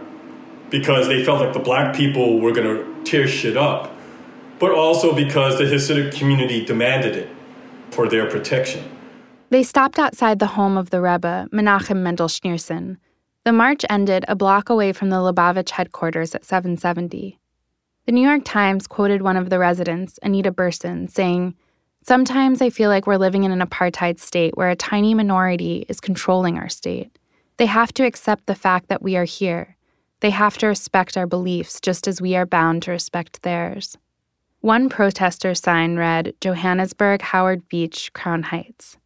because 0.69 1.07
they 1.07 1.23
felt 1.23 1.39
like 1.39 1.53
the 1.53 1.59
black 1.59 1.95
people 1.95 2.41
were 2.41 2.51
going 2.51 2.67
to 2.67 3.03
tear 3.05 3.29
shit 3.29 3.55
up, 3.55 3.96
but 4.59 4.71
also 4.71 5.13
because 5.13 5.57
the 5.57 5.65
Hasidic 5.65 6.13
community 6.17 6.65
demanded 6.65 7.15
it 7.15 7.29
for 7.91 8.07
their 8.07 8.29
protection. 8.29 8.83
They 9.49 9.63
stopped 9.63 9.97
outside 9.97 10.39
the 10.39 10.47
home 10.47 10.77
of 10.77 10.89
the 10.89 11.01
Rebbe, 11.01 11.47
Menachem 11.53 11.97
Mendel 11.97 12.27
Schneerson. 12.27 12.97
The 13.45 13.53
march 13.53 13.85
ended 13.89 14.25
a 14.27 14.35
block 14.35 14.69
away 14.69 14.91
from 14.91 15.09
the 15.09 15.17
Lubavitch 15.17 15.69
headquarters 15.69 16.35
at 16.35 16.43
770. 16.43 17.39
The 18.05 18.11
New 18.11 18.27
York 18.27 18.43
Times 18.43 18.87
quoted 18.87 19.21
one 19.21 19.37
of 19.37 19.49
the 19.49 19.59
residents, 19.59 20.19
Anita 20.21 20.51
Burson, 20.51 21.07
saying, 21.07 21.55
Sometimes 22.03 22.61
I 22.61 22.69
feel 22.69 22.89
like 22.89 23.05
we're 23.05 23.17
living 23.17 23.43
in 23.43 23.51
an 23.51 23.59
apartheid 23.59 24.19
state 24.19 24.55
where 24.55 24.69
a 24.69 24.75
tiny 24.75 25.13
minority 25.13 25.85
is 25.89 25.99
controlling 25.99 26.57
our 26.57 26.69
state. 26.69 27.17
They 27.57 27.65
have 27.65 27.93
to 27.93 28.05
accept 28.05 28.45
the 28.45 28.55
fact 28.55 28.87
that 28.87 29.01
we 29.01 29.17
are 29.17 29.25
here. 29.25 29.75
They 30.19 30.29
have 30.29 30.57
to 30.59 30.67
respect 30.67 31.17
our 31.17 31.27
beliefs 31.27 31.79
just 31.81 32.07
as 32.07 32.21
we 32.21 32.35
are 32.35 32.45
bound 32.45 32.83
to 32.83 32.91
respect 32.91 33.43
theirs. 33.43 33.97
One 34.61 34.89
protester 34.89 35.53
sign 35.53 35.97
read 35.97 36.33
Johannesburg, 36.41 37.21
Howard 37.21 37.69
Beach, 37.69 38.11
Crown 38.13 38.41
Heights. 38.41 38.97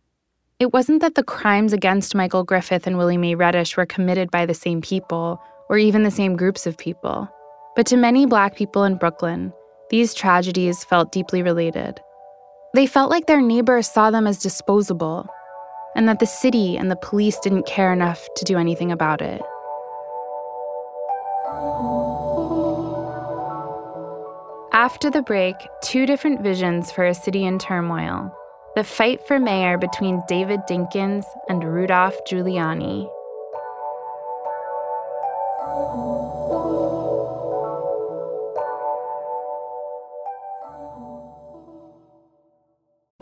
It 0.59 0.71
wasn't 0.71 1.01
that 1.01 1.15
the 1.15 1.23
crimes 1.23 1.73
against 1.73 2.15
Michael 2.15 2.45
Griffith 2.45 2.87
and 2.87 2.97
Willie 2.97 3.17
Mae 3.17 3.35
Reddish 3.35 3.75
were 3.75 3.85
committed 3.85 4.31
by 4.31 4.45
the 4.45 4.53
same 4.53 4.79
people 4.79 5.41
or 5.67 5.77
even 5.77 6.03
the 6.03 6.11
same 6.11 6.37
groups 6.37 6.65
of 6.65 6.77
people. 6.77 7.29
But 7.75 7.85
to 7.87 7.97
many 7.97 8.25
Black 8.25 8.55
people 8.55 8.85
in 8.85 8.95
Brooklyn, 8.95 9.51
these 9.89 10.13
tragedies 10.13 10.85
felt 10.85 11.11
deeply 11.11 11.43
related. 11.43 11.99
They 12.73 12.87
felt 12.87 13.11
like 13.11 13.27
their 13.27 13.41
neighbors 13.41 13.89
saw 13.89 14.09
them 14.09 14.27
as 14.27 14.39
disposable, 14.39 15.27
and 15.97 16.07
that 16.07 16.19
the 16.19 16.25
city 16.25 16.77
and 16.77 16.89
the 16.89 16.95
police 16.95 17.37
didn't 17.39 17.67
care 17.67 17.91
enough 17.91 18.25
to 18.37 18.45
do 18.45 18.57
anything 18.57 18.89
about 18.89 19.21
it. 19.21 19.41
After 24.81 25.11
the 25.11 25.21
break, 25.21 25.55
two 25.83 26.07
different 26.07 26.41
visions 26.41 26.91
for 26.91 27.05
a 27.05 27.13
city 27.13 27.45
in 27.45 27.59
turmoil 27.59 28.35
the 28.75 28.83
fight 28.83 29.21
for 29.27 29.37
mayor 29.37 29.77
between 29.77 30.23
David 30.27 30.61
Dinkins 30.67 31.23
and 31.47 31.63
Rudolph 31.63 32.17
Giuliani. 32.27 33.07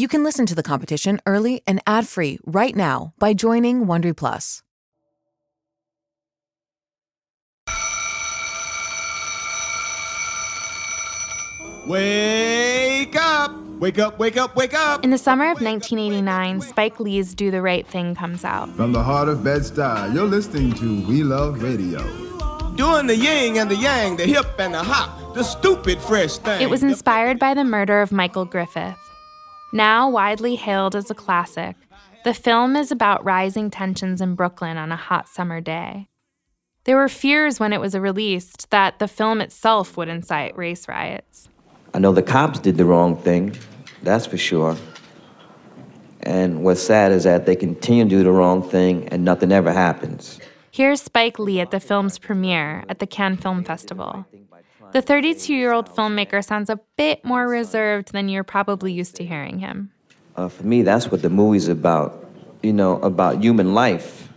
You 0.00 0.08
can 0.08 0.24
listen 0.24 0.46
to 0.46 0.54
The 0.54 0.62
Competition 0.62 1.20
early 1.26 1.62
and 1.66 1.78
ad-free 1.86 2.38
right 2.46 2.74
now 2.74 3.12
by 3.18 3.34
joining 3.34 3.84
Wondery 3.84 4.16
Plus. 4.16 4.62
Wake 11.86 13.14
up! 13.14 13.52
Wake 13.78 13.98
up, 13.98 14.18
wake 14.18 14.38
up, 14.38 14.56
wake 14.56 14.72
up! 14.72 15.04
In 15.04 15.10
the 15.10 15.18
summer 15.18 15.50
of 15.50 15.60
1989, 15.60 16.62
Spike 16.62 16.98
Lee's 16.98 17.34
Do 17.34 17.50
the 17.50 17.60
Right 17.60 17.86
Thing 17.86 18.14
comes 18.14 18.42
out. 18.42 18.74
From 18.76 18.92
the 18.92 19.02
heart 19.02 19.28
of 19.28 19.44
Bed-Stuy, 19.44 20.14
you're 20.14 20.24
listening 20.24 20.72
to 20.76 21.06
We 21.08 21.22
Love 21.22 21.62
Radio. 21.62 22.00
Doing 22.74 23.06
the 23.06 23.16
yin 23.16 23.58
and 23.58 23.70
the 23.70 23.76
yang, 23.76 24.16
the 24.16 24.24
hip 24.24 24.46
and 24.58 24.72
the 24.72 24.82
hop, 24.82 25.34
the 25.34 25.42
stupid 25.42 25.98
fresh 25.98 26.38
thing. 26.38 26.62
It 26.62 26.70
was 26.70 26.82
inspired 26.82 27.38
by 27.38 27.52
the 27.52 27.64
murder 27.64 28.00
of 28.00 28.12
Michael 28.12 28.46
Griffith. 28.46 28.96
Now 29.72 30.10
widely 30.10 30.56
hailed 30.56 30.96
as 30.96 31.10
a 31.10 31.14
classic, 31.14 31.76
the 32.24 32.34
film 32.34 32.74
is 32.74 32.90
about 32.90 33.24
rising 33.24 33.70
tensions 33.70 34.20
in 34.20 34.34
Brooklyn 34.34 34.76
on 34.76 34.90
a 34.90 34.96
hot 34.96 35.28
summer 35.28 35.60
day. 35.60 36.08
There 36.84 36.96
were 36.96 37.08
fears 37.08 37.60
when 37.60 37.72
it 37.72 37.80
was 37.80 37.94
released 37.94 38.70
that 38.70 38.98
the 38.98 39.06
film 39.06 39.40
itself 39.40 39.96
would 39.96 40.08
incite 40.08 40.56
race 40.56 40.88
riots. 40.88 41.48
I 41.94 42.00
know 42.00 42.12
the 42.12 42.22
cops 42.22 42.58
did 42.58 42.78
the 42.78 42.84
wrong 42.84 43.16
thing, 43.16 43.56
that's 44.02 44.26
for 44.26 44.36
sure. 44.36 44.76
And 46.22 46.64
what's 46.64 46.82
sad 46.82 47.12
is 47.12 47.22
that 47.22 47.46
they 47.46 47.54
continue 47.54 48.04
to 48.04 48.10
do 48.10 48.24
the 48.24 48.32
wrong 48.32 48.68
thing 48.68 49.08
and 49.08 49.24
nothing 49.24 49.52
ever 49.52 49.72
happens. 49.72 50.40
Here's 50.72 51.00
Spike 51.00 51.38
Lee 51.38 51.60
at 51.60 51.70
the 51.70 51.80
film's 51.80 52.18
premiere 52.18 52.84
at 52.88 52.98
the 52.98 53.06
Cannes 53.06 53.36
Film 53.36 53.62
Festival. 53.62 54.26
The 54.92 55.02
32 55.02 55.54
year 55.54 55.72
old 55.72 55.88
filmmaker 55.88 56.44
sounds 56.44 56.68
a 56.68 56.80
bit 56.96 57.24
more 57.24 57.46
reserved 57.46 58.12
than 58.12 58.28
you're 58.28 58.42
probably 58.42 58.92
used 58.92 59.14
to 59.16 59.24
hearing 59.24 59.60
him. 59.60 59.92
Uh, 60.34 60.48
for 60.48 60.64
me, 60.64 60.82
that's 60.82 61.10
what 61.10 61.22
the 61.22 61.30
movie's 61.30 61.68
about. 61.68 62.28
You 62.62 62.72
know, 62.72 63.00
about 63.00 63.42
human 63.42 63.72
life 63.72 64.28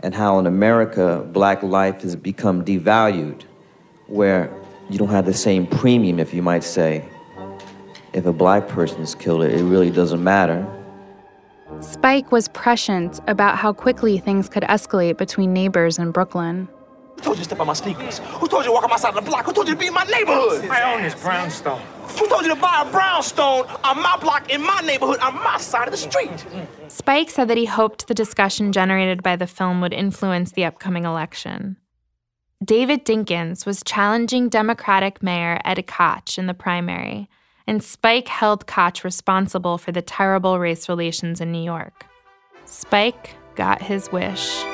and 0.00 0.14
how 0.14 0.38
in 0.38 0.46
America, 0.46 1.26
black 1.32 1.62
life 1.62 2.02
has 2.02 2.14
become 2.14 2.64
devalued, 2.64 3.42
where 4.06 4.52
you 4.90 4.98
don't 4.98 5.08
have 5.08 5.24
the 5.24 5.32
same 5.32 5.66
premium, 5.66 6.20
if 6.20 6.34
you 6.34 6.42
might 6.42 6.62
say. 6.62 7.08
If 8.12 8.26
a 8.26 8.32
black 8.32 8.68
person 8.68 9.00
is 9.00 9.14
killed, 9.14 9.44
it 9.44 9.64
really 9.64 9.90
doesn't 9.90 10.22
matter. 10.22 10.66
Spike 11.80 12.30
was 12.30 12.48
prescient 12.48 13.20
about 13.26 13.56
how 13.56 13.72
quickly 13.72 14.18
things 14.18 14.50
could 14.50 14.64
escalate 14.64 15.16
between 15.16 15.54
neighbors 15.54 15.98
in 15.98 16.10
Brooklyn. 16.10 16.68
Who 17.16 17.20
told 17.22 17.36
you 17.36 17.42
to 17.42 17.44
step 17.44 17.60
on 17.60 17.66
my 17.66 17.72
sneakers? 17.72 18.18
Who 18.18 18.48
told 18.48 18.64
you 18.64 18.70
to 18.70 18.72
walk 18.72 18.84
on 18.84 18.90
my 18.90 18.96
side 18.96 19.16
of 19.16 19.24
the 19.24 19.30
block? 19.30 19.46
Who 19.46 19.52
told 19.52 19.68
you 19.68 19.74
to 19.74 19.78
be 19.80 19.86
in 19.86 19.94
my 19.94 20.04
neighborhood? 20.04 20.68
I 20.68 20.92
own 20.92 21.02
this 21.02 21.14
brownstone. 21.14 21.80
Who 22.18 22.28
told 22.28 22.42
you 22.42 22.54
to 22.54 22.60
buy 22.60 22.84
a 22.86 22.90
brownstone 22.90 23.66
on 23.82 24.02
my 24.02 24.16
block 24.18 24.50
in 24.50 24.62
my 24.62 24.80
neighborhood 24.80 25.18
on 25.18 25.34
my 25.34 25.58
side 25.58 25.88
of 25.88 25.92
the 25.92 25.98
street? 25.98 26.44
Spike 26.88 27.30
said 27.30 27.48
that 27.48 27.56
he 27.56 27.64
hoped 27.64 28.08
the 28.08 28.14
discussion 28.14 28.72
generated 28.72 29.22
by 29.22 29.36
the 29.36 29.46
film 29.46 29.80
would 29.80 29.92
influence 29.92 30.52
the 30.52 30.64
upcoming 30.64 31.04
election. 31.04 31.76
David 32.64 33.04
Dinkins 33.04 33.66
was 33.66 33.82
challenging 33.84 34.48
Democratic 34.48 35.22
Mayor 35.22 35.60
Ed 35.64 35.86
Koch 35.86 36.38
in 36.38 36.46
the 36.46 36.54
primary, 36.54 37.28
and 37.66 37.82
Spike 37.82 38.28
held 38.28 38.66
Koch 38.66 39.04
responsible 39.04 39.78
for 39.78 39.92
the 39.92 40.02
terrible 40.02 40.58
race 40.58 40.88
relations 40.88 41.40
in 41.40 41.52
New 41.52 41.62
York. 41.62 42.06
Spike 42.64 43.36
got 43.54 43.82
his 43.82 44.10
wish. 44.12 44.64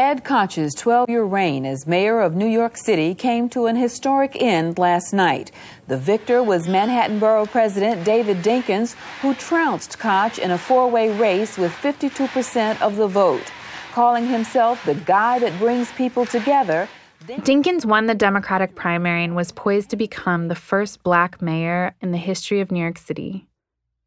Ed 0.00 0.24
Koch's 0.24 0.74
12 0.76 1.10
year 1.10 1.24
reign 1.24 1.66
as 1.66 1.86
mayor 1.86 2.20
of 2.20 2.34
New 2.34 2.46
York 2.46 2.78
City 2.78 3.14
came 3.14 3.50
to 3.50 3.66
an 3.66 3.76
historic 3.76 4.34
end 4.40 4.78
last 4.78 5.12
night. 5.12 5.52
The 5.88 5.98
victor 5.98 6.42
was 6.42 6.66
Manhattan 6.66 7.18
Borough 7.18 7.44
President 7.44 8.02
David 8.02 8.38
Dinkins, 8.38 8.94
who 9.20 9.34
trounced 9.34 9.98
Koch 9.98 10.38
in 10.38 10.52
a 10.52 10.56
four 10.56 10.88
way 10.90 11.12
race 11.12 11.58
with 11.58 11.72
52% 11.72 12.80
of 12.80 12.96
the 12.96 13.08
vote. 13.08 13.52
Calling 13.92 14.26
himself 14.26 14.82
the 14.86 14.94
guy 14.94 15.38
that 15.38 15.58
brings 15.58 15.92
people 15.92 16.24
together, 16.24 16.88
Dinkins 17.26 17.84
won 17.84 18.06
the 18.06 18.14
Democratic 18.14 18.74
primary 18.74 19.22
and 19.22 19.36
was 19.36 19.52
poised 19.52 19.90
to 19.90 19.96
become 19.96 20.48
the 20.48 20.54
first 20.54 21.02
black 21.02 21.42
mayor 21.42 21.94
in 22.00 22.10
the 22.10 22.16
history 22.16 22.60
of 22.60 22.72
New 22.72 22.80
York 22.80 22.96
City. 22.96 23.46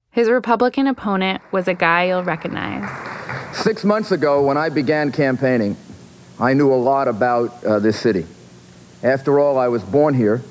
His 0.10 0.28
Republican 0.28 0.88
opponent 0.88 1.44
was 1.52 1.68
a 1.68 1.76
guy 1.76 2.06
you'll 2.06 2.24
recognize. 2.24 2.90
Six 3.56 3.84
months 3.84 4.12
ago, 4.12 4.44
when 4.44 4.58
I 4.58 4.70
began 4.70 5.12
campaigning, 5.12 5.78
I 6.40 6.54
knew 6.54 6.74
a 6.74 6.76
lot 6.76 7.08
about 7.08 7.64
uh, 7.64 7.80
this 7.80 8.00
city. 8.00 8.26
After 9.04 9.40
all, 9.40 9.58
I 9.58 9.68
was 9.68 9.84
born 9.84 10.14
here. 10.14 10.42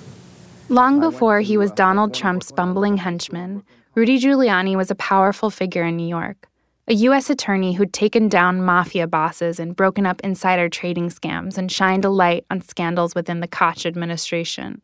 Long 0.69 1.01
before 1.01 1.41
he 1.41 1.57
was 1.57 1.71
Donald 1.73 2.15
Trump's 2.15 2.53
bumbling 2.53 2.97
henchman, 2.99 3.62
Rudy 3.95 4.19
Giuliani 4.19 4.77
was 4.77 4.91
a 4.91 4.95
powerful 4.95 5.51
figure 5.51 5.85
in 5.85 5.97
New 5.97 6.07
York, 6.07 6.49
a 6.89 6.95
U.S. 6.95 7.29
attorney 7.29 7.75
who'd 7.75 7.93
taken 7.93 8.29
down 8.29 8.62
mafia 8.62 9.07
bosses 9.07 9.59
and 9.59 9.77
broken 9.77 10.07
up 10.07 10.21
insider 10.23 10.69
trading 10.69 11.09
scams 11.11 11.59
and 11.59 11.71
shined 11.71 12.05
a 12.05 12.11
light 12.11 12.47
on 12.51 12.61
scandals 12.61 13.15
within 13.15 13.41
the 13.41 13.49
Koch 13.49 13.85
administration. 13.85 14.81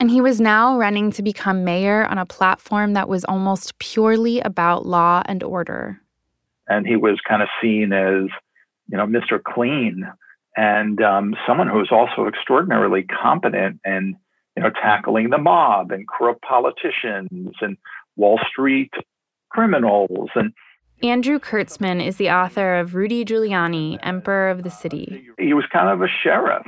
And 0.00 0.10
he 0.10 0.20
was 0.20 0.40
now 0.40 0.76
running 0.76 1.12
to 1.12 1.22
become 1.22 1.64
mayor 1.64 2.04
on 2.06 2.18
a 2.18 2.26
platform 2.26 2.92
that 2.94 3.08
was 3.08 3.24
almost 3.24 3.78
purely 3.78 4.40
about 4.40 4.84
law 4.84 5.22
and 5.26 5.42
order 5.42 6.02
and 6.68 6.86
he 6.86 6.96
was 6.96 7.20
kind 7.28 7.42
of 7.42 7.48
seen 7.60 7.92
as 7.92 8.28
you 8.88 8.96
know 8.96 9.06
Mr. 9.06 9.42
Clean 9.42 10.06
and 10.56 11.02
um, 11.02 11.34
someone 11.46 11.68
who 11.68 11.78
was 11.78 11.90
also 11.90 12.26
extraordinarily 12.26 13.04
competent 13.04 13.80
in 13.84 14.16
you 14.56 14.62
know 14.62 14.70
tackling 14.70 15.30
the 15.30 15.38
mob 15.38 15.90
and 15.90 16.06
corrupt 16.08 16.42
politicians 16.42 17.54
and 17.60 17.76
Wall 18.16 18.38
Street 18.48 18.92
criminals 19.50 20.30
and 20.34 20.52
Andrew 21.02 21.40
Kirtzman 21.40 22.04
is 22.04 22.16
the 22.16 22.30
author 22.30 22.76
of 22.76 22.94
Rudy 22.94 23.24
Giuliani, 23.24 23.98
Emperor 24.04 24.50
of 24.50 24.62
the 24.62 24.70
City. 24.70 25.26
He 25.36 25.52
was 25.52 25.64
kind 25.72 25.88
of 25.88 26.00
a 26.00 26.06
sheriff. 26.06 26.64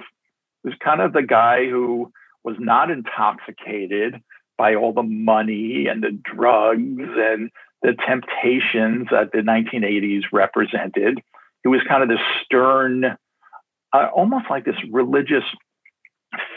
He 0.64 0.70
was 0.70 0.78
kind 0.82 1.00
of 1.00 1.12
the 1.12 1.22
guy 1.22 1.68
who 1.68 2.10
was 2.42 2.56
not 2.58 2.90
intoxicated 2.90 4.20
by 4.58 4.74
all 4.74 4.92
the 4.92 5.04
money 5.04 5.86
and 5.88 6.02
the 6.02 6.18
drugs 6.34 6.80
and 7.16 7.50
the 7.82 7.94
temptations 8.06 9.06
that 9.10 9.30
the 9.32 9.38
1980s 9.38 10.22
represented. 10.32 11.20
He 11.62 11.68
was 11.68 11.80
kind 11.88 12.02
of 12.02 12.08
the 12.08 12.18
stern, 12.44 13.16
uh, 13.94 14.08
almost 14.14 14.46
like 14.50 14.64
this 14.64 14.76
religious 14.90 15.44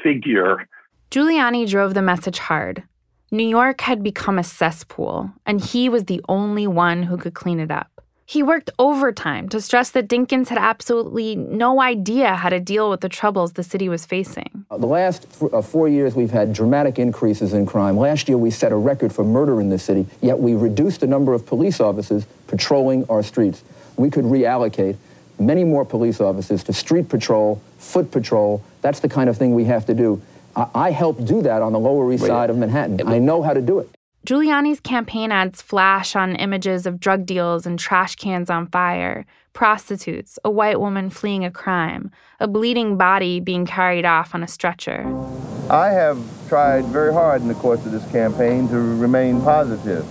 figure. 0.03 0.67
Giuliani 1.11 1.69
drove 1.69 1.93
the 1.93 2.01
message 2.01 2.39
hard. 2.39 2.83
New 3.31 3.47
York 3.47 3.81
had 3.81 4.03
become 4.03 4.39
a 4.39 4.43
cesspool, 4.43 5.31
and 5.45 5.61
he 5.61 5.87
was 5.87 6.05
the 6.05 6.21
only 6.27 6.65
one 6.65 7.03
who 7.03 7.17
could 7.17 7.33
clean 7.33 7.59
it 7.59 7.71
up. 7.71 7.91
He 8.25 8.43
worked 8.43 8.69
overtime 8.77 9.47
to 9.49 9.61
stress 9.61 9.91
that 9.91 10.09
Dinkins 10.09 10.49
had 10.49 10.57
absolutely 10.57 11.35
no 11.37 11.81
idea 11.81 12.35
how 12.35 12.49
to 12.49 12.59
deal 12.59 12.89
with 12.89 12.99
the 12.99 13.07
troubles 13.07 13.53
the 13.53 13.63
city 13.63 13.87
was 13.87 14.05
facing. 14.05 14.65
Uh, 14.69 14.77
the 14.77 14.85
last 14.85 15.27
uh, 15.41 15.61
four 15.61 15.87
years, 15.87 16.13
we've 16.13 16.31
had 16.31 16.51
dramatic 16.51 16.99
increases 16.99 17.53
in 17.53 17.65
crime. 17.65 17.95
Last 17.95 18.27
year, 18.27 18.37
we 18.37 18.51
set 18.51 18.73
a 18.73 18.75
record 18.75 19.13
for 19.13 19.23
murder 19.23 19.61
in 19.61 19.69
the 19.69 19.79
city, 19.79 20.05
yet 20.21 20.39
we 20.39 20.55
reduced 20.55 21.01
the 21.01 21.07
number 21.07 21.33
of 21.33 21.45
police 21.45 21.79
officers 21.79 22.25
patrolling 22.47 23.05
our 23.09 23.23
streets. 23.23 23.63
We 23.95 24.09
could 24.09 24.25
reallocate 24.25 24.97
many 25.39 25.63
more 25.63 25.85
police 25.85 26.19
officers 26.19 26.63
to 26.65 26.73
street 26.73 27.09
patrol, 27.09 27.61
foot 27.77 28.11
patrol. 28.11 28.63
That's 28.81 28.99
the 28.99 29.09
kind 29.09 29.29
of 29.29 29.37
thing 29.37 29.53
we 29.53 29.65
have 29.65 29.85
to 29.85 29.93
do. 29.93 30.21
I, 30.55 30.67
I 30.75 30.91
helped 30.91 31.25
do 31.25 31.41
that 31.41 31.61
on 31.61 31.73
the 31.73 31.79
Lower 31.79 32.11
East 32.11 32.25
Side 32.25 32.49
of 32.49 32.57
Manhattan. 32.57 33.07
I 33.07 33.19
know 33.19 33.41
how 33.41 33.53
to 33.53 33.61
do 33.61 33.79
it. 33.79 33.89
Giuliani's 34.25 34.81
campaign 34.81 35.31
ads 35.31 35.61
flash 35.61 36.13
on 36.13 36.35
images 36.35 36.85
of 36.85 36.99
drug 36.99 37.25
deals 37.25 37.65
and 37.65 37.79
trash 37.79 38.15
cans 38.15 38.49
on 38.49 38.67
fire, 38.67 39.25
prostitutes, 39.53 40.37
a 40.43 40.51
white 40.51 40.81
woman 40.81 41.09
fleeing 41.09 41.45
a 41.45 41.51
crime, 41.51 42.11
a 42.39 42.47
bleeding 42.47 42.97
body 42.97 43.39
being 43.39 43.65
carried 43.65 44.03
off 44.03 44.35
on 44.35 44.43
a 44.43 44.47
stretcher. 44.47 45.05
I 45.69 45.91
have 45.91 46.19
tried 46.49 46.83
very 46.85 47.13
hard 47.13 47.41
in 47.41 47.47
the 47.47 47.53
course 47.53 47.85
of 47.85 47.93
this 47.93 48.05
campaign 48.11 48.67
to 48.67 48.77
remain 48.77 49.41
positive. 49.41 50.05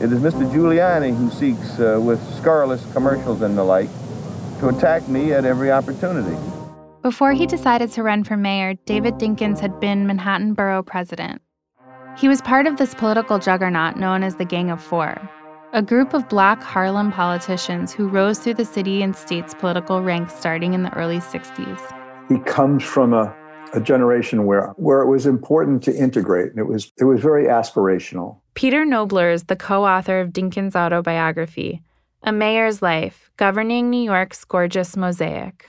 It 0.00 0.12
is 0.12 0.20
Mr. 0.20 0.50
Giuliani 0.50 1.14
who 1.14 1.28
seeks, 1.28 1.78
uh, 1.78 2.00
with 2.00 2.22
scurrilous 2.36 2.90
commercials 2.92 3.42
and 3.42 3.58
the 3.58 3.64
like, 3.64 3.90
to 4.58 4.68
attack 4.68 5.08
me 5.08 5.32
at 5.32 5.44
every 5.44 5.70
opportunity. 5.70 6.36
Before 7.02 7.32
he 7.32 7.46
decided 7.46 7.92
to 7.92 8.02
run 8.02 8.24
for 8.24 8.36
mayor, 8.36 8.74
David 8.84 9.14
Dinkins 9.14 9.60
had 9.60 9.78
been 9.78 10.06
Manhattan 10.06 10.52
Borough 10.52 10.82
president. 10.82 11.40
He 12.18 12.26
was 12.26 12.42
part 12.42 12.66
of 12.66 12.76
this 12.76 12.94
political 12.94 13.38
juggernaut 13.38 13.96
known 13.96 14.24
as 14.24 14.34
the 14.34 14.44
Gang 14.44 14.70
of 14.70 14.82
Four, 14.82 15.16
a 15.72 15.80
group 15.80 16.12
of 16.14 16.28
black 16.28 16.60
Harlem 16.60 17.12
politicians 17.12 17.92
who 17.92 18.08
rose 18.08 18.40
through 18.40 18.54
the 18.54 18.64
city 18.64 19.02
and 19.02 19.14
state's 19.14 19.54
political 19.54 20.02
ranks 20.02 20.34
starting 20.34 20.74
in 20.74 20.82
the 20.82 20.92
early 20.94 21.20
60s. 21.20 21.94
He 22.28 22.38
comes 22.40 22.82
from 22.82 23.14
a, 23.14 23.32
a 23.72 23.80
generation 23.80 24.44
where, 24.46 24.74
where 24.76 25.00
it 25.00 25.06
was 25.06 25.26
important 25.26 25.84
to 25.84 25.96
integrate, 25.96 26.50
and 26.50 26.58
it 26.58 26.66
was, 26.66 26.90
it 26.98 27.04
was 27.04 27.20
very 27.20 27.44
aspirational. 27.44 28.40
Peter 28.54 28.84
Knobler 28.84 29.32
is 29.32 29.44
the 29.44 29.54
co 29.54 29.86
author 29.86 30.20
of 30.20 30.30
Dinkins' 30.30 30.74
autobiography, 30.74 31.82
A 32.28 32.32
Mayor's 32.32 32.82
Life 32.82 33.30
Governing 33.38 33.88
New 33.88 34.02
York's 34.02 34.44
Gorgeous 34.44 34.98
Mosaic. 34.98 35.66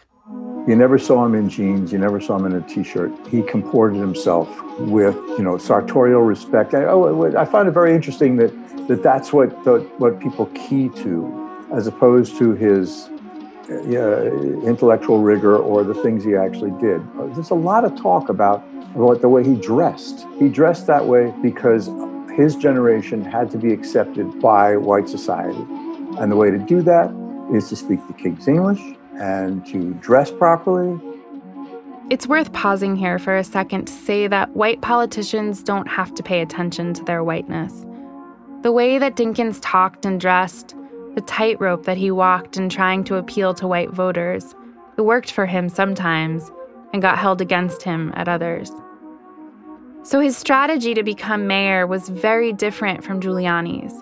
You 0.67 0.76
never 0.76 1.00
saw 1.00 1.26
him 1.26 1.34
in 1.34 1.48
jeans. 1.48 1.93
You 1.93 2.00
never 2.00 2.19
saw 2.19 2.36
him 2.36 2.48
in 2.48 2.54
a 2.54 2.67
t-shirt. 2.67 3.13
He 3.30 3.43
comported 3.43 3.98
himself 3.98 4.50
with, 4.78 5.15
you 5.38 5.41
know, 5.41 5.58
sartorial 5.58 6.19
respect. 6.19 6.74
I, 6.74 6.84
oh, 6.84 7.34
I 7.38 7.45
find 7.45 7.69
it 7.69 7.72
very 7.72 7.95
interesting 7.95 8.36
that, 8.36 8.52
that 8.89 9.02
that's 9.02 9.32
what 9.32 9.52
the, 9.63 9.80
what 10.00 10.19
people 10.19 10.48
key 10.48 10.89
to, 10.98 11.65
as 11.74 11.88
opposed 11.88 12.38
to 12.39 12.52
his 12.56 13.08
uh, 13.69 14.26
intellectual 14.65 15.22
rigor 15.22 15.56
or 15.56 15.86
the 15.86 15.93
things 15.93 16.26
he 16.26 16.36
actually 16.36 16.72
did. 16.82 17.02
There's 17.36 17.52
a 17.52 17.56
lot 17.56 17.86
of 17.86 17.95
talk 17.95 18.28
about, 18.28 18.67
about 18.95 19.22
the 19.22 19.30
way 19.30 19.45
he 19.45 19.56
dressed. 19.56 20.28
He 20.38 20.50
dressed 20.50 20.88
that 20.88 21.06
way 21.06 21.34
because 21.41 21.89
his 22.36 22.58
generation 22.58 23.24
had 23.24 23.50
to 23.52 23.58
be 23.58 23.72
accepted 23.72 24.41
by 24.41 24.76
white 24.76 25.08
society. 25.08 25.65
And 26.19 26.32
the 26.32 26.36
way 26.36 26.51
to 26.51 26.58
do 26.58 26.82
that 26.82 27.12
is 27.53 27.69
to 27.69 27.75
speak 27.75 28.05
the 28.08 28.13
King's 28.13 28.47
English, 28.47 28.82
and 29.13 29.65
to 29.67 29.93
dress 29.95 30.32
properly. 30.32 30.99
It's 32.10 32.27
worth 32.27 32.51
pausing 32.53 32.95
here 32.95 33.19
for 33.19 33.38
a 33.38 33.43
second 33.43 33.86
to 33.86 33.93
say 33.93 34.27
that 34.27 34.55
white 34.55 34.82
politicians 34.82 35.63
don't 35.63 35.88
have 35.88 36.13
to 36.15 36.23
pay 36.23 36.41
attention 36.41 36.93
to 36.95 37.03
their 37.03 37.23
whiteness. 37.23 37.86
The 38.63 38.71
way 38.71 38.97
that 38.97 39.15
Dinkins 39.15 39.60
talked 39.62 40.05
and 40.05 40.19
dressed, 40.19 40.75
the 41.15 41.21
tightrope 41.21 41.86
that 41.86 41.97
he 41.97 42.12
walked 42.12 42.58
in 42.58 42.67
trying 42.69 43.03
to 43.05 43.15
appeal 43.15 43.53
to 43.55 43.67
white 43.67 43.91
voters, 43.91 44.55
It 44.97 45.01
worked 45.03 45.32
for 45.32 45.45
him 45.45 45.69
sometimes 45.69 46.51
and 46.91 47.01
got 47.01 47.17
held 47.17 47.39
against 47.39 47.84
him 47.84 48.12
at 48.15 48.27
others. 48.27 48.71
So 50.03 50.19
his 50.19 50.36
strategy 50.36 50.93
to 50.93 51.03
become 51.03 51.47
mayor 51.47 51.88
was 51.88 52.10
very 52.10 52.51
different 52.51 53.03
from 53.03 53.21
Giuliani's. 53.21 53.93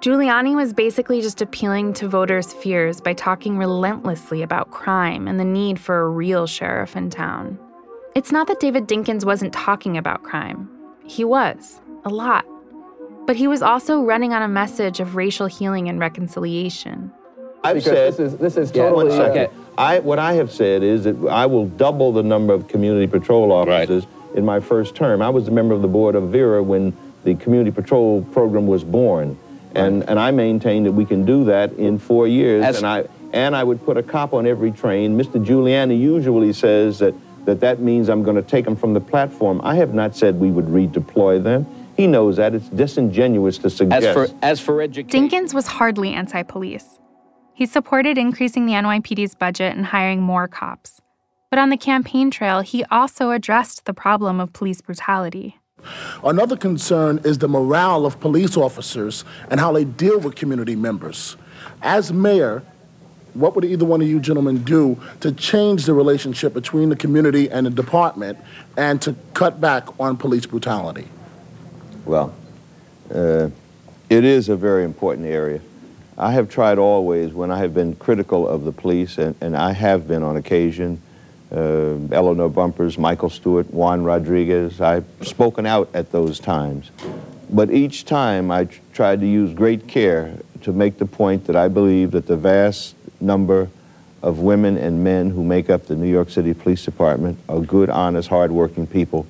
Giuliani 0.00 0.56
was 0.56 0.72
basically 0.72 1.20
just 1.20 1.42
appealing 1.42 1.92
to 1.94 2.08
voters' 2.08 2.54
fears 2.54 3.02
by 3.02 3.12
talking 3.12 3.58
relentlessly 3.58 4.40
about 4.42 4.70
crime 4.70 5.28
and 5.28 5.38
the 5.38 5.44
need 5.44 5.78
for 5.78 6.00
a 6.00 6.08
real 6.08 6.46
sheriff 6.46 6.96
in 6.96 7.10
town. 7.10 7.58
It's 8.14 8.32
not 8.32 8.46
that 8.46 8.60
David 8.60 8.88
Dinkins 8.88 9.26
wasn't 9.26 9.52
talking 9.52 9.98
about 9.98 10.22
crime, 10.22 10.70
he 11.04 11.22
was, 11.22 11.80
a 12.06 12.08
lot. 12.08 12.46
But 13.26 13.36
he 13.36 13.46
was 13.46 13.60
also 13.60 14.00
running 14.02 14.32
on 14.32 14.40
a 14.40 14.48
message 14.48 15.00
of 15.00 15.16
racial 15.16 15.46
healing 15.46 15.88
and 15.90 16.00
reconciliation. 16.00 17.12
I've 17.62 17.74
Because 17.74 17.90
said 17.90 18.12
this 18.14 18.18
is- 18.20 18.36
this 18.38 18.56
is 18.56 18.74
Yeah, 18.74 18.84
totally, 18.84 19.08
One 19.08 19.16
second. 19.18 19.46
uh, 19.46 19.80
I 19.80 19.98
what 19.98 20.18
I 20.18 20.32
have 20.32 20.50
said 20.50 20.82
is 20.82 21.04
that 21.04 21.16
I 21.28 21.44
will 21.44 21.66
double 21.66 22.10
the 22.10 22.22
number 22.22 22.54
of 22.54 22.68
community 22.68 23.06
patrol 23.06 23.52
officers 23.52 24.06
in 24.34 24.46
my 24.46 24.60
first 24.60 24.94
term. 24.94 25.20
I 25.20 25.28
was 25.28 25.46
a 25.48 25.50
member 25.50 25.74
of 25.74 25.82
the 25.82 25.88
board 25.88 26.14
of 26.14 26.24
Vera 26.30 26.62
when 26.62 26.94
the 27.24 27.34
community 27.34 27.70
patrol 27.70 28.22
program 28.32 28.66
was 28.66 28.82
born, 28.82 29.36
and 29.74 30.08
and 30.08 30.18
I 30.18 30.30
maintain 30.30 30.84
that 30.84 30.92
we 30.92 31.04
can 31.04 31.24
do 31.24 31.44
that 31.44 31.72
in 31.74 31.98
four 31.98 32.26
years. 32.26 32.76
and 32.76 32.86
I 32.86 33.06
and 33.32 33.54
I 33.54 33.64
would 33.64 33.84
put 33.84 33.96
a 33.96 34.02
cop 34.02 34.32
on 34.32 34.46
every 34.46 34.72
train. 34.72 35.16
Mr. 35.16 35.44
Giuliani 35.44 35.98
usually 35.98 36.52
says 36.52 36.98
that 36.98 37.14
that 37.44 37.60
that 37.60 37.80
means 37.80 38.08
I'm 38.08 38.22
going 38.22 38.36
to 38.36 38.42
take 38.42 38.64
them 38.64 38.76
from 38.76 38.92
the 38.94 39.00
platform. 39.00 39.60
I 39.64 39.76
have 39.76 39.94
not 39.94 40.14
said 40.14 40.38
we 40.38 40.50
would 40.50 40.66
redeploy 40.66 41.42
them. 41.42 41.66
He 41.96 42.06
knows 42.06 42.36
that. 42.36 42.54
It's 42.54 42.68
disingenuous 42.68 43.58
to 43.58 43.70
suggest. 43.70 44.34
as 44.42 44.60
for 44.60 44.80
education, 44.80 45.28
Dinkins 45.28 45.54
was 45.54 45.66
hardly 45.66 46.12
anti 46.12 46.42
police. 46.42 46.98
He 47.54 47.66
supported 47.66 48.16
increasing 48.16 48.64
the 48.66 48.72
NYPD's 48.72 49.34
budget 49.34 49.76
and 49.76 49.86
hiring 49.86 50.22
more 50.22 50.48
cops. 50.48 51.00
But 51.50 51.58
on 51.58 51.68
the 51.68 51.76
campaign 51.76 52.30
trail, 52.30 52.60
he 52.60 52.84
also 52.84 53.32
addressed 53.32 53.84
the 53.84 53.92
problem 53.92 54.40
of 54.40 54.52
police 54.52 54.80
brutality. 54.80 55.59
Another 56.24 56.56
concern 56.56 57.20
is 57.24 57.38
the 57.38 57.48
morale 57.48 58.06
of 58.06 58.20
police 58.20 58.56
officers 58.56 59.24
and 59.50 59.60
how 59.60 59.72
they 59.72 59.84
deal 59.84 60.18
with 60.18 60.34
community 60.34 60.76
members. 60.76 61.36
As 61.82 62.12
mayor, 62.12 62.62
what 63.34 63.54
would 63.54 63.64
either 63.64 63.84
one 63.84 64.02
of 64.02 64.08
you 64.08 64.20
gentlemen 64.20 64.64
do 64.64 65.00
to 65.20 65.32
change 65.32 65.84
the 65.84 65.94
relationship 65.94 66.52
between 66.52 66.88
the 66.88 66.96
community 66.96 67.50
and 67.50 67.66
the 67.66 67.70
department 67.70 68.38
and 68.76 69.00
to 69.02 69.14
cut 69.34 69.60
back 69.60 69.88
on 70.00 70.16
police 70.16 70.46
brutality? 70.46 71.08
Well, 72.04 72.34
uh, 73.14 73.50
it 74.08 74.24
is 74.24 74.48
a 74.48 74.56
very 74.56 74.84
important 74.84 75.26
area. 75.26 75.60
I 76.18 76.32
have 76.32 76.50
tried 76.50 76.78
always, 76.78 77.32
when 77.32 77.50
I 77.50 77.58
have 77.58 77.72
been 77.72 77.94
critical 77.96 78.46
of 78.46 78.64
the 78.64 78.72
police, 78.72 79.16
and, 79.16 79.34
and 79.40 79.56
I 79.56 79.72
have 79.72 80.06
been 80.06 80.22
on 80.22 80.36
occasion, 80.36 81.00
uh, 81.52 81.96
Eleanor 82.12 82.48
Bumpurs, 82.48 82.98
Michael 82.98 83.30
Stewart, 83.30 83.72
Juan 83.72 84.04
Rodriguez, 84.04 84.80
I've 84.80 85.06
spoken 85.22 85.66
out 85.66 85.90
at 85.94 86.12
those 86.12 86.38
times. 86.38 86.90
But 87.50 87.70
each 87.70 88.04
time 88.04 88.50
I 88.50 88.66
tr- 88.66 88.80
tried 88.92 89.20
to 89.20 89.26
use 89.26 89.52
great 89.52 89.88
care 89.88 90.34
to 90.62 90.72
make 90.72 90.98
the 90.98 91.06
point 91.06 91.46
that 91.46 91.56
I 91.56 91.68
believe 91.68 92.12
that 92.12 92.26
the 92.26 92.36
vast 92.36 92.94
number 93.20 93.68
of 94.22 94.38
women 94.40 94.76
and 94.76 95.02
men 95.02 95.30
who 95.30 95.42
make 95.42 95.70
up 95.70 95.86
the 95.86 95.96
New 95.96 96.10
York 96.10 96.30
City 96.30 96.54
Police 96.54 96.84
Department 96.84 97.38
are 97.48 97.60
good, 97.60 97.90
honest, 97.90 98.28
hardworking 98.28 98.86
people 98.86 99.26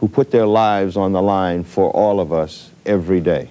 who 0.00 0.08
put 0.08 0.30
their 0.30 0.46
lives 0.46 0.96
on 0.96 1.12
the 1.12 1.22
line 1.22 1.62
for 1.62 1.90
all 1.90 2.20
of 2.20 2.32
us 2.32 2.70
every 2.86 3.20
day. 3.20 3.50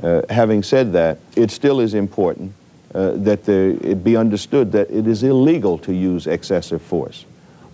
Uh, 0.00 0.22
having 0.30 0.62
said 0.62 0.92
that, 0.92 1.18
it 1.36 1.50
still 1.50 1.80
is 1.80 1.94
important 1.94 2.54
uh, 2.94 3.10
that 3.12 3.44
there, 3.44 3.70
it 3.70 4.04
be 4.04 4.16
understood 4.16 4.72
that 4.72 4.90
it 4.90 5.06
is 5.06 5.22
illegal 5.22 5.76
to 5.78 5.92
use 5.92 6.26
excessive 6.26 6.80
force. 6.80 7.24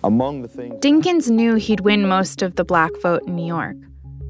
Among 0.03 0.41
the 0.41 0.47
things 0.47 0.75
Dinkins 0.81 1.29
knew 1.29 1.55
he'd 1.55 1.81
win 1.81 2.07
most 2.07 2.41
of 2.41 2.55
the 2.55 2.63
black 2.63 2.91
vote 3.01 3.23
in 3.27 3.35
New 3.35 3.45
York, 3.45 3.75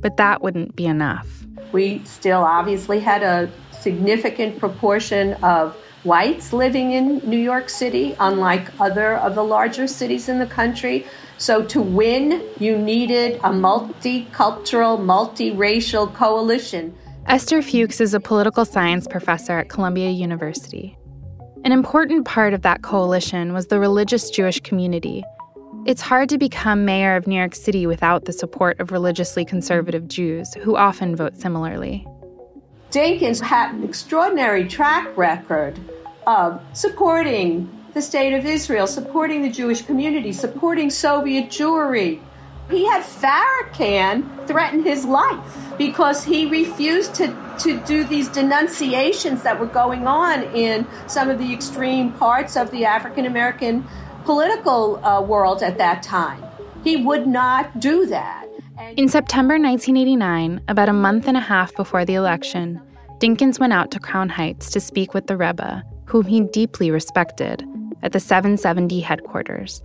but 0.01 0.17
that 0.17 0.41
wouldn't 0.41 0.75
be 0.75 0.85
enough. 0.85 1.27
We 1.71 2.01
still 2.05 2.41
obviously 2.41 2.99
had 2.99 3.21
a 3.21 3.51
significant 3.71 4.59
proportion 4.59 5.33
of 5.43 5.75
whites 6.03 6.53
living 6.53 6.91
in 6.91 7.17
New 7.19 7.37
York 7.37 7.69
City, 7.69 8.15
unlike 8.19 8.67
other 8.79 9.17
of 9.17 9.35
the 9.35 9.43
larger 9.43 9.85
cities 9.85 10.29
in 10.29 10.39
the 10.39 10.45
country. 10.45 11.05
So 11.37 11.63
to 11.65 11.81
win, 11.81 12.41
you 12.59 12.77
needed 12.77 13.35
a 13.37 13.49
multicultural, 13.49 14.97
multiracial 14.97 16.13
coalition. 16.13 16.95
Ester 17.27 17.61
Fuchs 17.61 18.01
is 18.01 18.13
a 18.13 18.19
political 18.19 18.65
science 18.65 19.07
professor 19.07 19.59
at 19.59 19.69
Columbia 19.69 20.09
University. 20.09 20.97
An 21.63 21.71
important 21.71 22.25
part 22.25 22.53
of 22.53 22.61
that 22.63 22.81
coalition 22.81 23.53
was 23.53 23.67
the 23.67 23.79
religious 23.79 24.29
Jewish 24.29 24.59
community. 24.61 25.23
It's 25.89 26.01
hard 26.01 26.29
to 26.29 26.37
become 26.37 26.85
mayor 26.85 27.15
of 27.15 27.25
New 27.25 27.35
York 27.35 27.55
City 27.55 27.87
without 27.87 28.25
the 28.25 28.31
support 28.31 28.79
of 28.79 28.91
religiously 28.91 29.43
conservative 29.43 30.07
Jews, 30.07 30.53
who 30.53 30.75
often 30.75 31.15
vote 31.15 31.35
similarly. 31.35 32.05
Dinkins 32.91 33.41
had 33.41 33.73
an 33.73 33.83
extraordinary 33.83 34.67
track 34.67 35.17
record 35.17 35.79
of 36.27 36.61
supporting 36.73 37.67
the 37.95 38.03
state 38.03 38.33
of 38.33 38.45
Israel, 38.45 38.85
supporting 38.85 39.41
the 39.41 39.49
Jewish 39.49 39.81
community, 39.81 40.31
supporting 40.31 40.91
Soviet 40.91 41.45
Jewry. 41.45 42.21
He 42.69 42.85
had 42.85 43.01
Farrakhan 43.01 44.45
threaten 44.45 44.83
his 44.83 45.05
life 45.05 45.73
because 45.79 46.23
he 46.23 46.45
refused 46.45 47.15
to, 47.15 47.35
to 47.61 47.79
do 47.87 48.03
these 48.03 48.29
denunciations 48.29 49.41
that 49.41 49.59
were 49.59 49.65
going 49.65 50.05
on 50.05 50.43
in 50.55 50.85
some 51.07 51.31
of 51.31 51.39
the 51.39 51.51
extreme 51.51 52.11
parts 52.11 52.55
of 52.55 52.69
the 52.69 52.85
African 52.85 53.25
American 53.25 53.87
political 54.29 55.03
uh, 55.03 55.19
world 55.19 55.63
at 55.63 55.79
that 55.79 56.03
time. 56.03 56.39
He 56.83 56.95
would 56.97 57.25
not 57.25 57.79
do 57.79 58.05
that. 58.05 58.45
In 58.95 59.09
September 59.09 59.55
1989, 59.55 60.61
about 60.67 60.87
a 60.87 60.93
month 60.93 61.27
and 61.27 61.35
a 61.35 61.39
half 61.39 61.75
before 61.75 62.05
the 62.05 62.13
election, 62.13 62.79
Dinkins 63.17 63.59
went 63.59 63.73
out 63.73 63.89
to 63.89 63.99
Crown 63.99 64.29
Heights 64.29 64.69
to 64.69 64.79
speak 64.79 65.15
with 65.15 65.25
the 65.25 65.35
Rebbe, 65.35 65.83
whom 66.05 66.25
he 66.25 66.41
deeply 66.41 66.91
respected, 66.91 67.65
at 68.03 68.11
the 68.11 68.19
770 68.19 68.99
headquarters. 68.99 69.81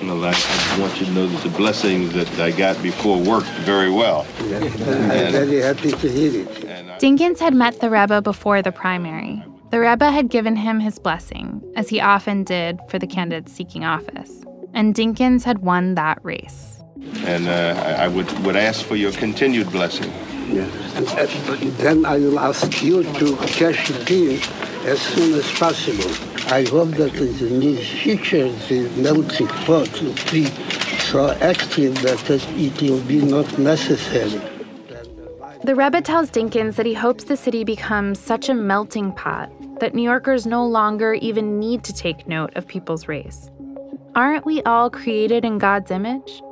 Well, 0.00 0.24
I, 0.24 0.32
I 0.32 0.80
want 0.80 0.98
you 0.98 1.04
to 1.04 1.12
know 1.12 1.26
that 1.26 1.42
the 1.42 1.54
blessings 1.58 2.14
that 2.14 2.40
I 2.40 2.52
got 2.52 2.82
before 2.82 3.18
worked 3.18 3.48
very 3.68 3.90
well. 3.90 4.26
I'm 4.38 5.30
very 5.30 5.60
happy 5.60 5.90
to 5.90 6.10
hear 6.10 6.40
it. 6.40 6.48
Dinkins 7.00 7.38
had 7.38 7.52
met 7.52 7.80
the 7.80 7.90
Rebbe 7.90 8.22
before 8.22 8.62
the 8.62 8.72
primary. 8.72 9.44
The 9.70 9.80
Rebbe 9.80 10.10
had 10.10 10.30
given 10.30 10.56
him 10.56 10.80
his 10.80 10.98
blessing, 10.98 11.57
as 11.78 11.88
he 11.88 12.00
often 12.00 12.42
did 12.42 12.80
for 12.88 12.98
the 12.98 13.06
candidates 13.06 13.52
seeking 13.52 13.84
office, 13.84 14.32
and 14.74 14.96
Dinkins 14.96 15.44
had 15.44 15.58
won 15.58 15.94
that 15.94 16.18
race. 16.24 16.82
And 17.24 17.46
uh, 17.46 17.80
I, 17.86 18.04
I 18.04 18.08
would, 18.08 18.28
would 18.44 18.56
ask 18.56 18.84
for 18.84 18.96
your 18.96 19.12
continued 19.12 19.70
blessing. 19.70 20.12
Yes. 20.48 20.72
Then 21.78 22.04
I 22.04 22.16
will 22.18 22.40
ask 22.40 22.82
you 22.82 23.04
to 23.04 23.36
cash 23.58 23.90
it 23.90 24.10
in 24.10 24.40
as 24.88 25.00
soon 25.00 25.38
as 25.38 25.48
possible. 25.52 26.10
I 26.52 26.64
hope 26.64 26.90
that 26.96 27.14
in 27.14 27.36
the 27.38 27.50
near 27.50 27.80
future 27.80 28.50
the 28.68 28.90
melting 29.00 29.46
pot 29.46 29.92
will 30.02 30.18
be 30.32 30.46
so 31.12 31.30
active 31.40 31.94
that 32.02 32.28
it 32.28 32.82
will 32.82 33.02
be 33.02 33.20
not 33.24 33.56
necessary. 33.56 34.40
The 35.62 35.76
Rebbe 35.76 36.02
tells 36.02 36.30
Dinkins 36.30 36.74
that 36.74 36.86
he 36.86 36.94
hopes 36.94 37.24
the 37.24 37.36
city 37.36 37.62
becomes 37.62 38.18
such 38.18 38.48
a 38.48 38.54
melting 38.54 39.12
pot 39.12 39.52
that 39.80 39.94
New 39.94 40.02
Yorkers 40.02 40.46
no 40.46 40.66
longer 40.66 41.14
even 41.14 41.58
need 41.58 41.84
to 41.84 41.92
take 41.92 42.28
note 42.28 42.54
of 42.56 42.66
people's 42.66 43.08
race. 43.08 43.50
Aren't 44.14 44.46
we 44.46 44.62
all 44.62 44.90
created 44.90 45.44
in 45.44 45.58
God's 45.58 45.90
image? 45.90 46.42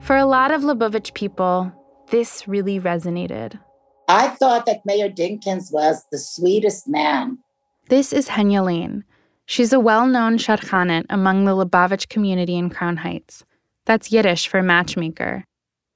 For 0.00 0.16
a 0.16 0.26
lot 0.26 0.50
of 0.50 0.62
Lubavitch 0.62 1.14
people, 1.14 1.72
this 2.10 2.46
really 2.46 2.80
resonated. 2.80 3.58
I 4.08 4.28
thought 4.28 4.66
that 4.66 4.86
Mayor 4.86 5.10
Dinkins 5.10 5.72
was 5.72 6.04
the 6.10 6.18
sweetest 6.18 6.88
man. 6.88 7.38
This 7.88 8.12
is 8.12 8.28
Henya 8.28 8.64
Lane. 8.64 9.04
She's 9.46 9.72
a 9.72 9.80
well 9.80 10.06
known 10.06 10.38
shadchanet 10.38 11.06
among 11.10 11.44
the 11.44 11.52
Lubavitch 11.52 12.08
community 12.08 12.56
in 12.56 12.70
Crown 12.70 12.98
Heights. 12.98 13.44
That's 13.84 14.10
Yiddish 14.10 14.48
for 14.48 14.62
matchmaker. 14.62 15.44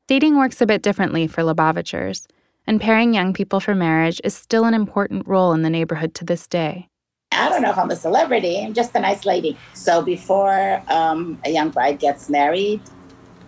Dating 0.06 0.36
works 0.36 0.60
a 0.60 0.66
bit 0.66 0.82
differently 0.82 1.26
for 1.26 1.42
Lubavitchers, 1.42 2.26
and 2.66 2.80
pairing 2.80 3.14
young 3.14 3.32
people 3.32 3.60
for 3.60 3.74
marriage 3.74 4.20
is 4.24 4.34
still 4.34 4.64
an 4.64 4.74
important 4.74 5.26
role 5.26 5.52
in 5.52 5.62
the 5.62 5.70
neighborhood 5.70 6.14
to 6.14 6.24
this 6.24 6.46
day. 6.46 6.88
I 7.32 7.48
don't 7.48 7.62
know 7.62 7.70
if 7.70 7.78
I'm 7.78 7.90
a 7.90 7.96
celebrity, 7.96 8.62
I'm 8.64 8.74
just 8.74 8.94
a 8.94 9.00
nice 9.00 9.24
lady. 9.24 9.56
So 9.74 10.02
before 10.02 10.82
um, 10.88 11.40
a 11.44 11.50
young 11.50 11.70
bride 11.70 11.98
gets 11.98 12.28
married, 12.28 12.80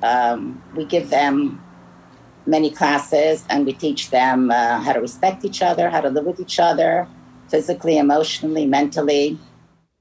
um, 0.03 0.63
we 0.77 0.85
give 0.85 1.11
them 1.11 1.63
many 2.47 2.71
classes 2.71 3.45
and 3.51 3.67
we 3.67 3.73
teach 3.73 4.11
them 4.11 4.51
uh, 4.51 4.81
how 4.81 4.93
to 4.93 5.01
respect 5.01 5.45
each 5.45 5.63
other, 5.63 5.91
how 5.91 6.01
to 6.01 6.11
live 6.11 6.25
with 6.25 6.41
each 6.41 6.59
other, 6.59 7.09
physically, 7.49 7.99
emotionally, 7.99 8.67
mentally. 8.67 9.39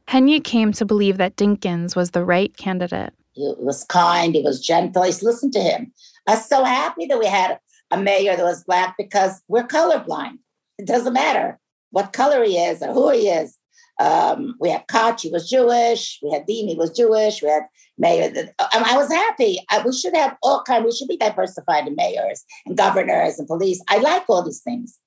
Henya 0.08 0.44
came 0.44 0.72
to 0.74 0.86
believe 0.86 1.18
that 1.18 1.36
Dinkins 1.36 1.96
was 1.96 2.12
the 2.12 2.24
right 2.24 2.56
candidate. 2.58 3.14
He 3.34 3.54
was 3.58 3.84
kind, 3.86 4.36
he 4.36 4.42
was 4.42 4.60
gentle. 4.60 5.04
I 5.04 5.08
used 5.08 5.20
to 5.20 5.26
listen 5.26 5.52
to 5.52 5.60
him. 5.62 5.94
I 6.28 6.36
was 6.36 6.46
so 6.48 6.64
happy 6.64 7.06
that 7.06 7.18
we 7.18 7.28
had 7.28 7.60
a 7.92 7.98
mayor 7.98 8.36
that 8.36 8.44
was 8.44 8.64
black 8.64 8.96
because 8.98 9.42
we're 9.48 9.68
colorblind. 9.68 10.40
It 10.78 10.88
doesn't 10.88 11.14
matter 11.14 11.60
what 11.92 12.14
color 12.14 12.44
he 12.44 12.58
is 12.58 12.82
or 12.82 12.94
who 12.94 13.12
he 13.12 13.28
is. 13.28 13.58
Um, 14.00 14.56
we 14.60 14.70
had 14.70 14.88
Koch, 14.88 15.22
he 15.22 15.30
was 15.30 15.50
Jewish. 15.50 16.20
We 16.24 16.32
had 16.32 16.46
Dean, 16.46 16.68
he 16.68 16.76
was 16.76 16.96
Jewish. 16.96 17.42
We 17.42 17.50
had 17.50 17.64
mayor. 17.98 18.32
I 18.60 18.98
was 18.98 19.12
happy. 19.12 19.60
I, 19.70 19.84
we 19.86 19.94
should 19.94 20.16
have 20.16 20.36
all 20.42 20.64
kind. 20.64 20.84
We 20.84 20.92
should 20.92 21.08
be 21.08 21.18
diversified 21.18 21.88
in 21.88 21.96
mayors 21.96 22.44
and 22.66 22.78
governors 22.78 23.38
and 23.38 23.48
police. 23.48 23.82
I 23.88 24.00
like 24.00 24.24
all 24.28 24.44
these 24.44 24.62
things. 24.62 24.98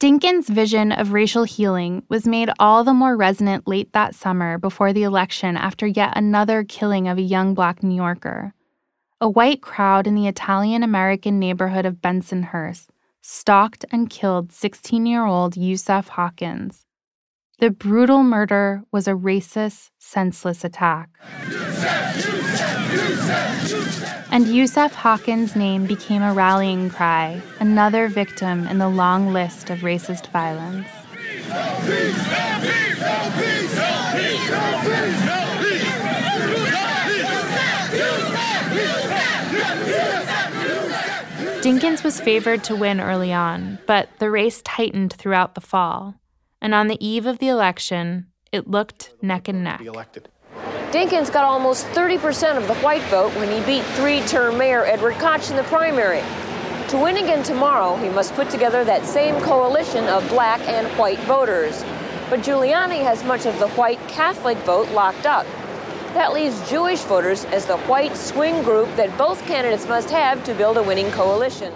Dinkins' 0.00 0.48
vision 0.48 0.92
of 0.92 1.12
racial 1.12 1.44
healing 1.44 2.04
was 2.08 2.26
made 2.26 2.50
all 2.58 2.84
the 2.84 2.94
more 2.94 3.16
resonant 3.16 3.68
late 3.68 3.92
that 3.92 4.14
summer 4.14 4.56
before 4.56 4.94
the 4.94 5.02
election 5.02 5.58
after 5.58 5.86
yet 5.86 6.16
another 6.16 6.64
killing 6.64 7.06
of 7.06 7.18
a 7.18 7.22
young 7.22 7.52
black 7.52 7.82
New 7.82 7.96
Yorker. 7.96 8.54
A 9.22 9.28
white 9.28 9.60
crowd 9.60 10.06
in 10.06 10.14
the 10.14 10.26
Italian 10.26 10.82
American 10.82 11.38
neighborhood 11.38 11.84
of 11.84 12.00
Bensonhurst 12.00 12.86
stalked 13.20 13.84
and 13.92 14.08
killed 14.08 14.50
16 14.50 15.04
year 15.04 15.26
old 15.26 15.58
Yusuf 15.58 16.08
Hawkins. 16.08 16.86
The 17.58 17.68
brutal 17.68 18.22
murder 18.22 18.82
was 18.90 19.06
a 19.06 19.12
racist, 19.12 19.90
senseless 19.98 20.64
attack. 20.64 21.10
And 24.32 24.46
Yusuf 24.46 24.94
Hawkins' 24.94 25.54
name 25.54 25.84
became 25.84 26.22
a 26.22 26.32
rallying 26.32 26.88
cry, 26.88 27.42
another 27.58 28.08
victim 28.08 28.66
in 28.68 28.78
the 28.78 28.88
long 28.88 29.34
list 29.34 29.68
of 29.68 29.80
racist 29.80 30.28
violence. 30.28 30.88
Dinkins 41.62 42.02
was 42.02 42.18
favored 42.18 42.64
to 42.64 42.74
win 42.74 43.02
early 43.02 43.34
on, 43.34 43.78
but 43.86 44.08
the 44.18 44.30
race 44.30 44.62
tightened 44.62 45.12
throughout 45.12 45.54
the 45.54 45.60
fall. 45.60 46.14
And 46.62 46.74
on 46.74 46.86
the 46.86 46.96
eve 47.06 47.26
of 47.26 47.38
the 47.38 47.48
election, 47.48 48.28
it 48.50 48.66
looked 48.66 49.12
neck 49.20 49.46
and 49.46 49.62
neck. 49.62 49.80
Dinkins 50.90 51.30
got 51.30 51.44
almost 51.44 51.84
30% 51.88 52.56
of 52.56 52.66
the 52.66 52.74
white 52.76 53.02
vote 53.04 53.34
when 53.36 53.50
he 53.50 53.60
beat 53.66 53.84
three 53.92 54.22
term 54.22 54.56
Mayor 54.56 54.86
Edward 54.86 55.16
Koch 55.16 55.50
in 55.50 55.56
the 55.56 55.62
primary. 55.64 56.22
To 56.88 56.96
win 56.96 57.18
again 57.18 57.42
tomorrow, 57.42 57.94
he 57.96 58.08
must 58.08 58.32
put 58.32 58.48
together 58.48 58.82
that 58.84 59.04
same 59.04 59.38
coalition 59.42 60.06
of 60.06 60.26
black 60.30 60.60
and 60.62 60.86
white 60.98 61.20
voters. 61.20 61.84
But 62.30 62.40
Giuliani 62.40 63.02
has 63.02 63.22
much 63.22 63.44
of 63.44 63.58
the 63.58 63.68
white 63.68 64.00
Catholic 64.08 64.56
vote 64.58 64.88
locked 64.92 65.26
up. 65.26 65.46
That 66.14 66.32
leaves 66.32 66.68
Jewish 66.68 67.00
voters 67.00 67.44
as 67.46 67.66
the 67.66 67.78
white 67.78 68.16
swing 68.16 68.62
group 68.62 68.88
that 68.96 69.16
both 69.16 69.44
candidates 69.46 69.88
must 69.88 70.10
have 70.10 70.42
to 70.44 70.54
build 70.54 70.76
a 70.76 70.82
winning 70.82 71.10
coalition. 71.12 71.72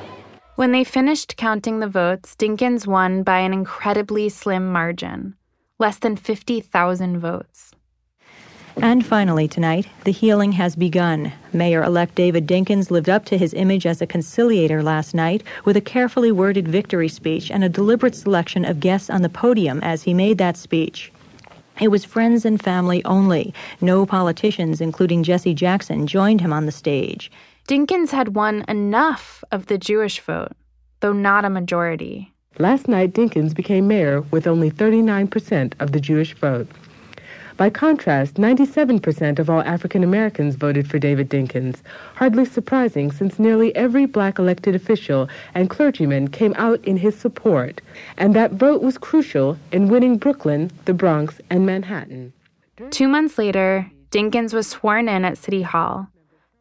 When 0.57 0.73
they 0.73 0.85
finished 0.85 1.37
counting 1.37 1.81
the 1.81 1.88
votes, 1.88 2.35
Dinkins 2.37 2.87
won 2.87 3.23
by 3.23 3.38
an 3.38 3.53
incredibly 3.53 4.29
slim 4.29 4.70
margin 4.73 5.37
less 5.79 5.99
than 5.99 6.16
50,000 6.16 7.18
votes. 7.18 7.73
And 8.77 9.07
finally, 9.07 9.47
tonight, 9.47 9.87
the 10.05 10.11
healing 10.11 10.53
has 10.53 10.75
begun. 10.75 11.33
Mayor 11.53 11.83
elect 11.83 12.16
David 12.16 12.47
Dinkins 12.47 12.90
lived 12.90 13.09
up 13.09 13.25
to 13.27 13.38
his 13.38 13.55
image 13.55 13.87
as 13.87 14.03
a 14.03 14.07
conciliator 14.07 14.83
last 14.83 15.14
night 15.14 15.44
with 15.64 15.77
a 15.77 15.81
carefully 15.81 16.33
worded 16.33 16.66
victory 16.66 17.09
speech 17.09 17.51
and 17.51 17.62
a 17.62 17.68
deliberate 17.68 18.16
selection 18.16 18.64
of 18.64 18.81
guests 18.81 19.11
on 19.11 19.23
the 19.23 19.29
podium 19.29 19.81
as 19.83 20.03
he 20.03 20.14
made 20.14 20.38
that 20.38 20.57
speech. 20.57 21.12
It 21.80 21.88
was 21.88 22.04
friends 22.04 22.44
and 22.44 22.62
family 22.62 23.04
only. 23.04 23.52
No 23.80 24.06
politicians, 24.06 24.80
including 24.80 25.24
Jesse 25.24 25.54
Jackson, 25.54 26.06
joined 26.06 26.40
him 26.40 26.52
on 26.52 26.66
the 26.66 26.72
stage. 26.72 27.30
Dinkins 27.66 28.10
had 28.10 28.37
won 28.37 28.64
enough 28.68 29.42
of 29.50 29.66
the 29.66 29.78
Jewish 29.78 30.20
vote, 30.20 30.52
though 31.00 31.12
not 31.12 31.44
a 31.44 31.50
majority. 31.50 32.32
Last 32.58 32.87
night, 32.87 33.12
Dinkins 33.12 33.54
became 33.54 33.88
mayor 33.88 34.20
with 34.30 34.46
only 34.46 34.70
39% 34.70 35.72
of 35.80 35.90
the 35.90 36.00
Jewish 36.00 36.34
vote. 36.34 36.68
By 37.56 37.70
contrast, 37.70 38.34
97% 38.34 39.38
of 39.38 39.48
all 39.48 39.60
African 39.60 40.02
Americans 40.02 40.56
voted 40.56 40.90
for 40.90 40.98
David 40.98 41.28
Dinkins, 41.28 41.82
hardly 42.16 42.44
surprising 42.44 43.12
since 43.12 43.38
nearly 43.38 43.74
every 43.76 44.06
black 44.06 44.40
elected 44.40 44.74
official 44.74 45.28
and 45.54 45.70
clergyman 45.70 46.28
came 46.28 46.54
out 46.56 46.84
in 46.84 46.96
his 46.96 47.16
support, 47.16 47.80
and 48.18 48.34
that 48.34 48.52
vote 48.52 48.82
was 48.82 48.98
crucial 48.98 49.56
in 49.70 49.88
winning 49.88 50.18
Brooklyn, 50.18 50.72
the 50.84 50.94
Bronx, 50.94 51.40
and 51.48 51.64
Manhattan. 51.64 52.32
Two 52.90 53.06
months 53.06 53.38
later, 53.38 53.88
Dinkins 54.10 54.52
was 54.52 54.66
sworn 54.66 55.08
in 55.08 55.24
at 55.24 55.38
City 55.38 55.62
Hall 55.62 56.08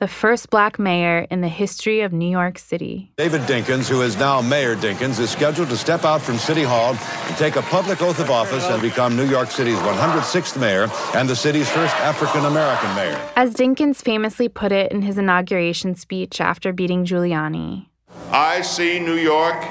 the 0.04 0.08
first 0.10 0.50
black 0.50 0.78
mayor 0.78 1.26
in 1.32 1.39
the 1.39 1.48
history 1.48 2.02
of 2.02 2.12
New 2.12 2.30
York 2.30 2.60
City. 2.60 3.10
David 3.16 3.39
Dinkins, 3.44 3.88
who 3.88 4.02
is 4.02 4.18
now 4.18 4.42
Mayor 4.42 4.76
Dinkins, 4.76 5.18
is 5.18 5.30
scheduled 5.30 5.70
to 5.70 5.78
step 5.78 6.04
out 6.04 6.22
from 6.22 6.38
City 6.38 6.63
Hall 6.63 6.94
and 6.94 7.38
take 7.38 7.56
a 7.56 7.62
public 7.62 8.02
oath 8.02 8.20
of 8.20 8.30
office 8.30 8.66
and 8.66 8.82
become 8.82 9.16
New 9.16 9.26
York 9.26 9.50
City's 9.50 9.78
106th 9.78 10.60
mayor 10.60 10.89
and 11.16 11.30
the 11.30 11.38
city's 11.38 11.70
first 11.70 11.96
African 12.02 12.44
American 12.44 12.94
mayor. 12.98 13.18
As 13.38 13.54
Dinkins 13.54 14.04
famously 14.04 14.50
put 14.50 14.74
it 14.74 14.92
in 14.92 15.04
his 15.04 15.18
inauguration 15.18 15.96
speech 15.96 16.42
after 16.42 16.74
beating 16.74 17.06
Giuliani 17.06 17.86
I 18.30 18.60
see 18.60 19.00
New 19.00 19.16
York 19.16 19.63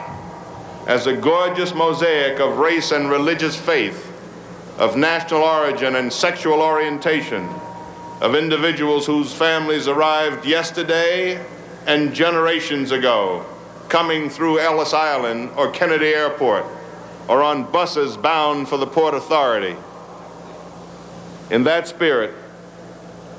as 0.86 1.06
a 1.06 1.14
gorgeous 1.14 1.74
mosaic 1.74 2.40
of 2.40 2.56
race 2.56 2.90
and 2.90 3.10
religious 3.10 3.54
faith, 3.54 4.00
of 4.78 4.96
national 4.96 5.42
origin 5.42 5.96
and 5.96 6.10
sexual 6.10 6.62
orientation 6.62 7.46
of 8.22 8.36
individuals 8.36 9.04
whose 9.04 9.32
families 9.32 9.88
arrived 9.88 10.46
yesterday 10.46 11.44
and 11.86 12.14
generations 12.14 12.92
ago, 12.92 13.44
coming 13.88 14.30
through 14.30 14.60
Ellis 14.60 14.94
Island 14.94 15.50
or 15.56 15.72
Kennedy 15.72 16.14
Airport, 16.14 16.64
or 17.26 17.42
on 17.42 17.70
buses 17.72 18.16
bound 18.16 18.68
for 18.68 18.76
the 18.76 18.86
Port 18.86 19.12
Authority. 19.14 19.76
In 21.50 21.64
that 21.64 21.88
spirit, 21.88 22.32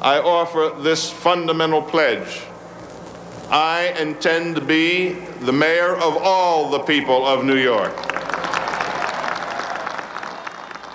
I 0.01 0.19
offer 0.19 0.75
this 0.81 1.09
fundamental 1.09 1.81
pledge. 1.81 2.41
I 3.49 3.95
intend 3.97 4.57
to 4.57 4.61
be 4.61 5.13
the 5.43 5.53
mayor 5.53 5.95
of 5.95 6.17
all 6.17 6.69
the 6.69 6.79
people 6.79 7.25
of 7.25 7.45
New 7.45 7.55
York. 7.55 7.95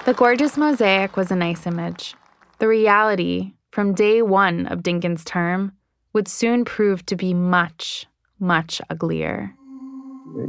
The 0.04 0.12
gorgeous 0.14 0.58
mosaic 0.58 1.16
was 1.16 1.30
a 1.30 1.36
nice 1.36 1.66
image. 1.66 2.14
The 2.58 2.68
reality 2.68 3.52
from 3.70 3.94
day 3.94 4.22
one 4.22 4.66
of 4.66 4.80
Dinkins' 4.80 5.24
term 5.24 5.72
would 6.12 6.28
soon 6.28 6.64
prove 6.64 7.04
to 7.06 7.16
be 7.16 7.34
much, 7.34 8.06
much 8.38 8.80
uglier. 8.90 9.54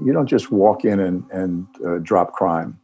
You 0.04 0.14
don't 0.14 0.28
just 0.28 0.52
walk 0.52 0.86
in 0.86 1.00
and, 1.00 1.24
and 1.32 1.68
uh, 1.86 1.98
drop 2.00 2.34
crime. 2.34 2.80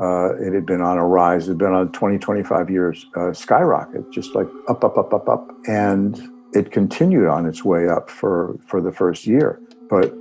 Uh, 0.00 0.34
it 0.36 0.52
had 0.52 0.66
been 0.66 0.80
on 0.80 0.98
a 0.98 1.06
rise, 1.06 1.46
it 1.46 1.52
had 1.52 1.58
been 1.58 1.72
on 1.72 1.92
20, 1.92 2.18
25 2.18 2.68
years, 2.68 3.06
uh, 3.16 3.32
skyrocket, 3.32 4.10
just 4.10 4.34
like 4.34 4.48
up, 4.68 4.84
up, 4.84 4.98
up, 4.98 5.14
up, 5.14 5.28
up. 5.28 5.48
And 5.68 6.20
it 6.52 6.72
continued 6.72 7.28
on 7.28 7.46
its 7.46 7.64
way 7.64 7.88
up 7.88 8.10
for, 8.10 8.58
for 8.66 8.80
the 8.80 8.90
first 8.90 9.26
year. 9.26 9.60
But 9.88 10.12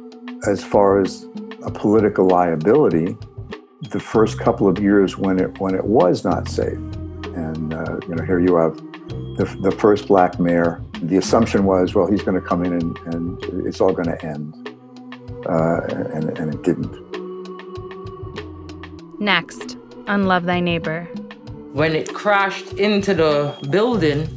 as 0.48 0.64
far 0.64 1.02
as 1.02 1.26
a 1.64 1.72
political 1.72 2.28
liability, 2.28 3.18
the 3.90 4.00
first 4.00 4.40
couple 4.40 4.68
of 4.68 4.80
years 4.80 5.18
when 5.18 5.40
it 5.40 5.60
when 5.60 5.76
it 5.76 5.86
was 5.86 6.24
not 6.24 6.48
safe, 6.48 6.78
and 7.36 7.74
uh, 7.74 8.00
you 8.08 8.16
know 8.16 8.24
here 8.24 8.40
you 8.40 8.56
have 8.56 8.80
the, 9.36 9.46
the 9.62 9.72
first 9.72 10.08
black 10.08 10.40
mayor, 10.40 10.82
the 11.02 11.18
assumption 11.18 11.66
was, 11.66 11.96
well, 11.96 12.08
he's 12.08 12.22
going 12.22 12.40
to 12.40 12.48
come 12.48 12.64
in 12.64 12.74
and, 12.74 12.98
and 13.14 13.68
it's 13.68 13.82
all 13.82 13.92
going 13.92 14.10
to 14.10 14.26
end. 14.26 14.54
Uh, 15.48 15.82
and, 16.14 16.38
and 16.38 16.54
it 16.54 16.64
didn't. 16.64 17.04
Next, 19.20 19.78
on 20.08 20.26
Love 20.26 20.44
Thy 20.46 20.60
Neighbor. 20.60 21.06
When 21.74 21.96
it 21.96 22.14
crashed 22.14 22.74
into 22.74 23.14
the 23.14 23.56
building, 23.70 24.28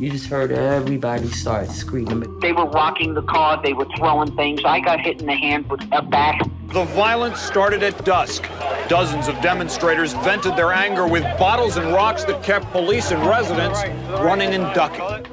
you 0.00 0.08
just 0.10 0.28
heard 0.28 0.50
everybody 0.50 1.28
start 1.28 1.68
screaming. 1.68 2.40
They 2.40 2.54
were 2.54 2.64
rocking 2.64 3.12
the 3.12 3.22
car, 3.22 3.60
they 3.62 3.74
were 3.74 3.86
throwing 3.98 4.34
things. 4.34 4.62
I 4.64 4.80
got 4.80 4.98
hit 4.98 5.20
in 5.20 5.26
the 5.26 5.34
hand 5.34 5.68
with 5.68 5.82
a 5.92 6.00
bat. 6.00 6.40
The 6.68 6.84
violence 6.84 7.38
started 7.38 7.82
at 7.82 8.02
dusk. 8.02 8.48
Dozens 8.88 9.28
of 9.28 9.38
demonstrators 9.42 10.14
vented 10.14 10.56
their 10.56 10.72
anger 10.72 11.06
with 11.06 11.22
bottles 11.38 11.76
and 11.76 11.92
rocks 11.92 12.24
that 12.24 12.42
kept 12.42 12.64
police 12.72 13.10
and 13.10 13.22
residents 13.26 13.82
running 14.22 14.54
and 14.54 14.74
ducking. 14.74 15.26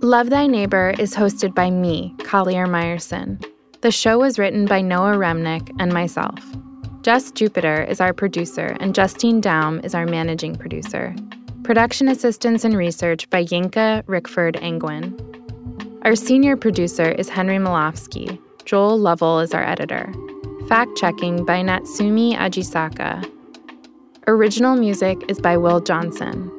Love 0.00 0.30
Thy 0.30 0.46
Neighbor 0.46 0.94
is 0.96 1.14
hosted 1.16 1.56
by 1.56 1.70
me, 1.70 2.14
Collier 2.22 2.66
Meyerson. 2.66 3.44
The 3.80 3.90
show 3.90 4.20
was 4.20 4.38
written 4.38 4.64
by 4.64 4.80
Noah 4.80 5.16
Remnick 5.16 5.74
and 5.80 5.92
myself. 5.92 6.38
Jess 7.02 7.30
Jupiter 7.30 7.82
is 7.82 7.98
our 7.98 8.12
producer, 8.12 8.76
and 8.78 8.94
Justine 8.94 9.40
Daum 9.40 9.82
is 9.82 9.94
our 9.94 10.04
managing 10.04 10.54
producer. 10.54 11.16
Production 11.62 12.08
assistance 12.08 12.62
and 12.62 12.76
research 12.76 13.28
by 13.30 13.42
Yinka 13.42 14.02
Rickford 14.04 14.60
Angwin. 14.60 15.18
Our 16.04 16.14
senior 16.14 16.58
producer 16.58 17.10
is 17.10 17.30
Henry 17.30 17.56
Malofsky. 17.56 18.38
Joel 18.66 18.98
Lovell 18.98 19.40
is 19.40 19.54
our 19.54 19.62
editor. 19.62 20.12
Fact 20.68 20.94
checking 20.94 21.46
by 21.46 21.62
Natsumi 21.62 22.36
Ajisaka. 22.36 23.26
Original 24.26 24.76
music 24.76 25.16
is 25.26 25.40
by 25.40 25.56
Will 25.56 25.80
Johnson. 25.80 26.50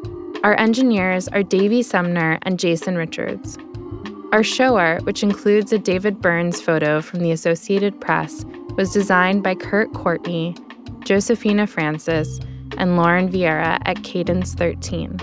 Our 0.44 0.60
engineers 0.60 1.28
are 1.28 1.44
Davey 1.44 1.84
Sumner 1.84 2.40
and 2.42 2.58
Jason 2.58 2.96
Richards. 2.96 3.60
Our 4.32 4.44
show 4.44 4.78
art, 4.78 5.06
which 5.06 5.22
includes 5.22 5.72
a 5.72 5.78
David 5.78 6.20
Burns 6.20 6.60
photo 6.60 7.00
from 7.00 7.20
the 7.20 7.32
Associated 7.32 8.02
Press, 8.02 8.44
was 8.82 8.92
designed 8.92 9.44
by 9.44 9.54
Kurt 9.54 9.94
Courtney, 9.94 10.56
Josephina 11.02 11.68
Francis, 11.68 12.40
and 12.80 12.98
Lauren 12.98 13.30
Vieira 13.30 13.78
at 13.86 14.04
Cadence 14.04 14.56
13. 14.56 15.20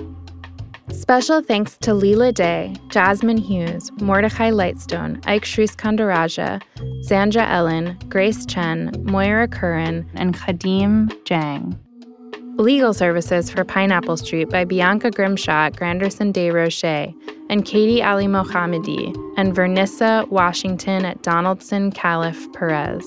Special 0.92 1.42
thanks 1.42 1.76
to 1.78 1.90
Leela 1.90 2.32
Day, 2.32 2.76
Jasmine 2.88 3.36
Hughes, 3.36 3.90
Mordechai 4.00 4.52
Lightstone, 4.52 5.20
Ike 5.26 5.42
Sriskandarajah, 5.42 6.62
Zandra 7.04 7.50
Ellen, 7.50 7.98
Grace 8.08 8.46
Chen, 8.46 8.92
Moira 9.02 9.48
Curran, 9.48 10.08
and 10.14 10.36
Khadim 10.36 11.10
Jang. 11.24 11.76
Legal 12.58 12.92
services 12.92 13.48
for 13.48 13.64
Pineapple 13.64 14.16
Street 14.16 14.50
by 14.50 14.64
Bianca 14.64 15.10
Grimshaw 15.10 15.66
at 15.66 15.76
Granderson 15.76 16.32
Des 16.32 16.50
Rochers 16.50 17.14
and 17.48 17.64
Katie 17.64 18.02
Ali 18.02 18.26
Mohammadi 18.26 19.14
and 19.36 19.54
Vernissa 19.54 20.26
Washington 20.28 21.04
at 21.04 21.22
Donaldson 21.22 21.92
Callif 21.92 22.52
Perez. 22.52 23.04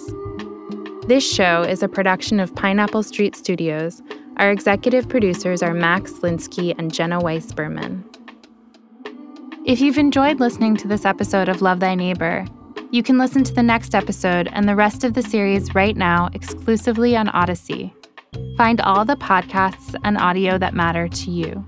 This 1.07 1.29
show 1.29 1.63
is 1.63 1.83
a 1.83 1.89
production 1.89 2.39
of 2.39 2.55
Pineapple 2.55 3.03
Street 3.03 3.35
Studios 3.35 4.01
our 4.41 4.49
executive 4.49 5.07
producers 5.07 5.61
are 5.61 5.73
Max 5.73 6.13
Linsky 6.13 6.73
and 6.75 6.91
Jenna 6.91 7.19
Weiss 7.19 7.51
Berman. 7.53 8.03
If 9.65 9.79
you've 9.79 9.99
enjoyed 9.99 10.39
listening 10.39 10.75
to 10.77 10.87
this 10.87 11.05
episode 11.05 11.47
of 11.47 11.61
Love 11.61 11.79
Thy 11.79 11.93
Neighbor, 11.93 12.47
you 12.89 13.03
can 13.03 13.19
listen 13.19 13.43
to 13.43 13.53
the 13.53 13.61
next 13.61 13.93
episode 13.93 14.49
and 14.51 14.67
the 14.67 14.75
rest 14.75 15.03
of 15.03 15.13
the 15.13 15.21
series 15.21 15.75
right 15.75 15.95
now 15.95 16.29
exclusively 16.33 17.15
on 17.15 17.27
Audacy. 17.27 17.93
Find 18.57 18.79
all 18.81 19.05
the 19.05 19.15
podcasts 19.15 19.95
and 20.03 20.17
audio 20.17 20.57
that 20.57 20.73
matter 20.73 21.07
to 21.07 21.31
you. 21.31 21.65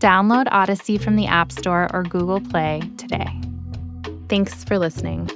Download 0.00 0.46
Audacy 0.46 1.00
from 1.00 1.16
the 1.16 1.26
App 1.26 1.50
Store 1.50 1.88
or 1.92 2.02
Google 2.04 2.40
Play 2.40 2.82
today. 2.96 3.28
Thanks 4.28 4.62
for 4.62 4.78
listening. 4.78 5.30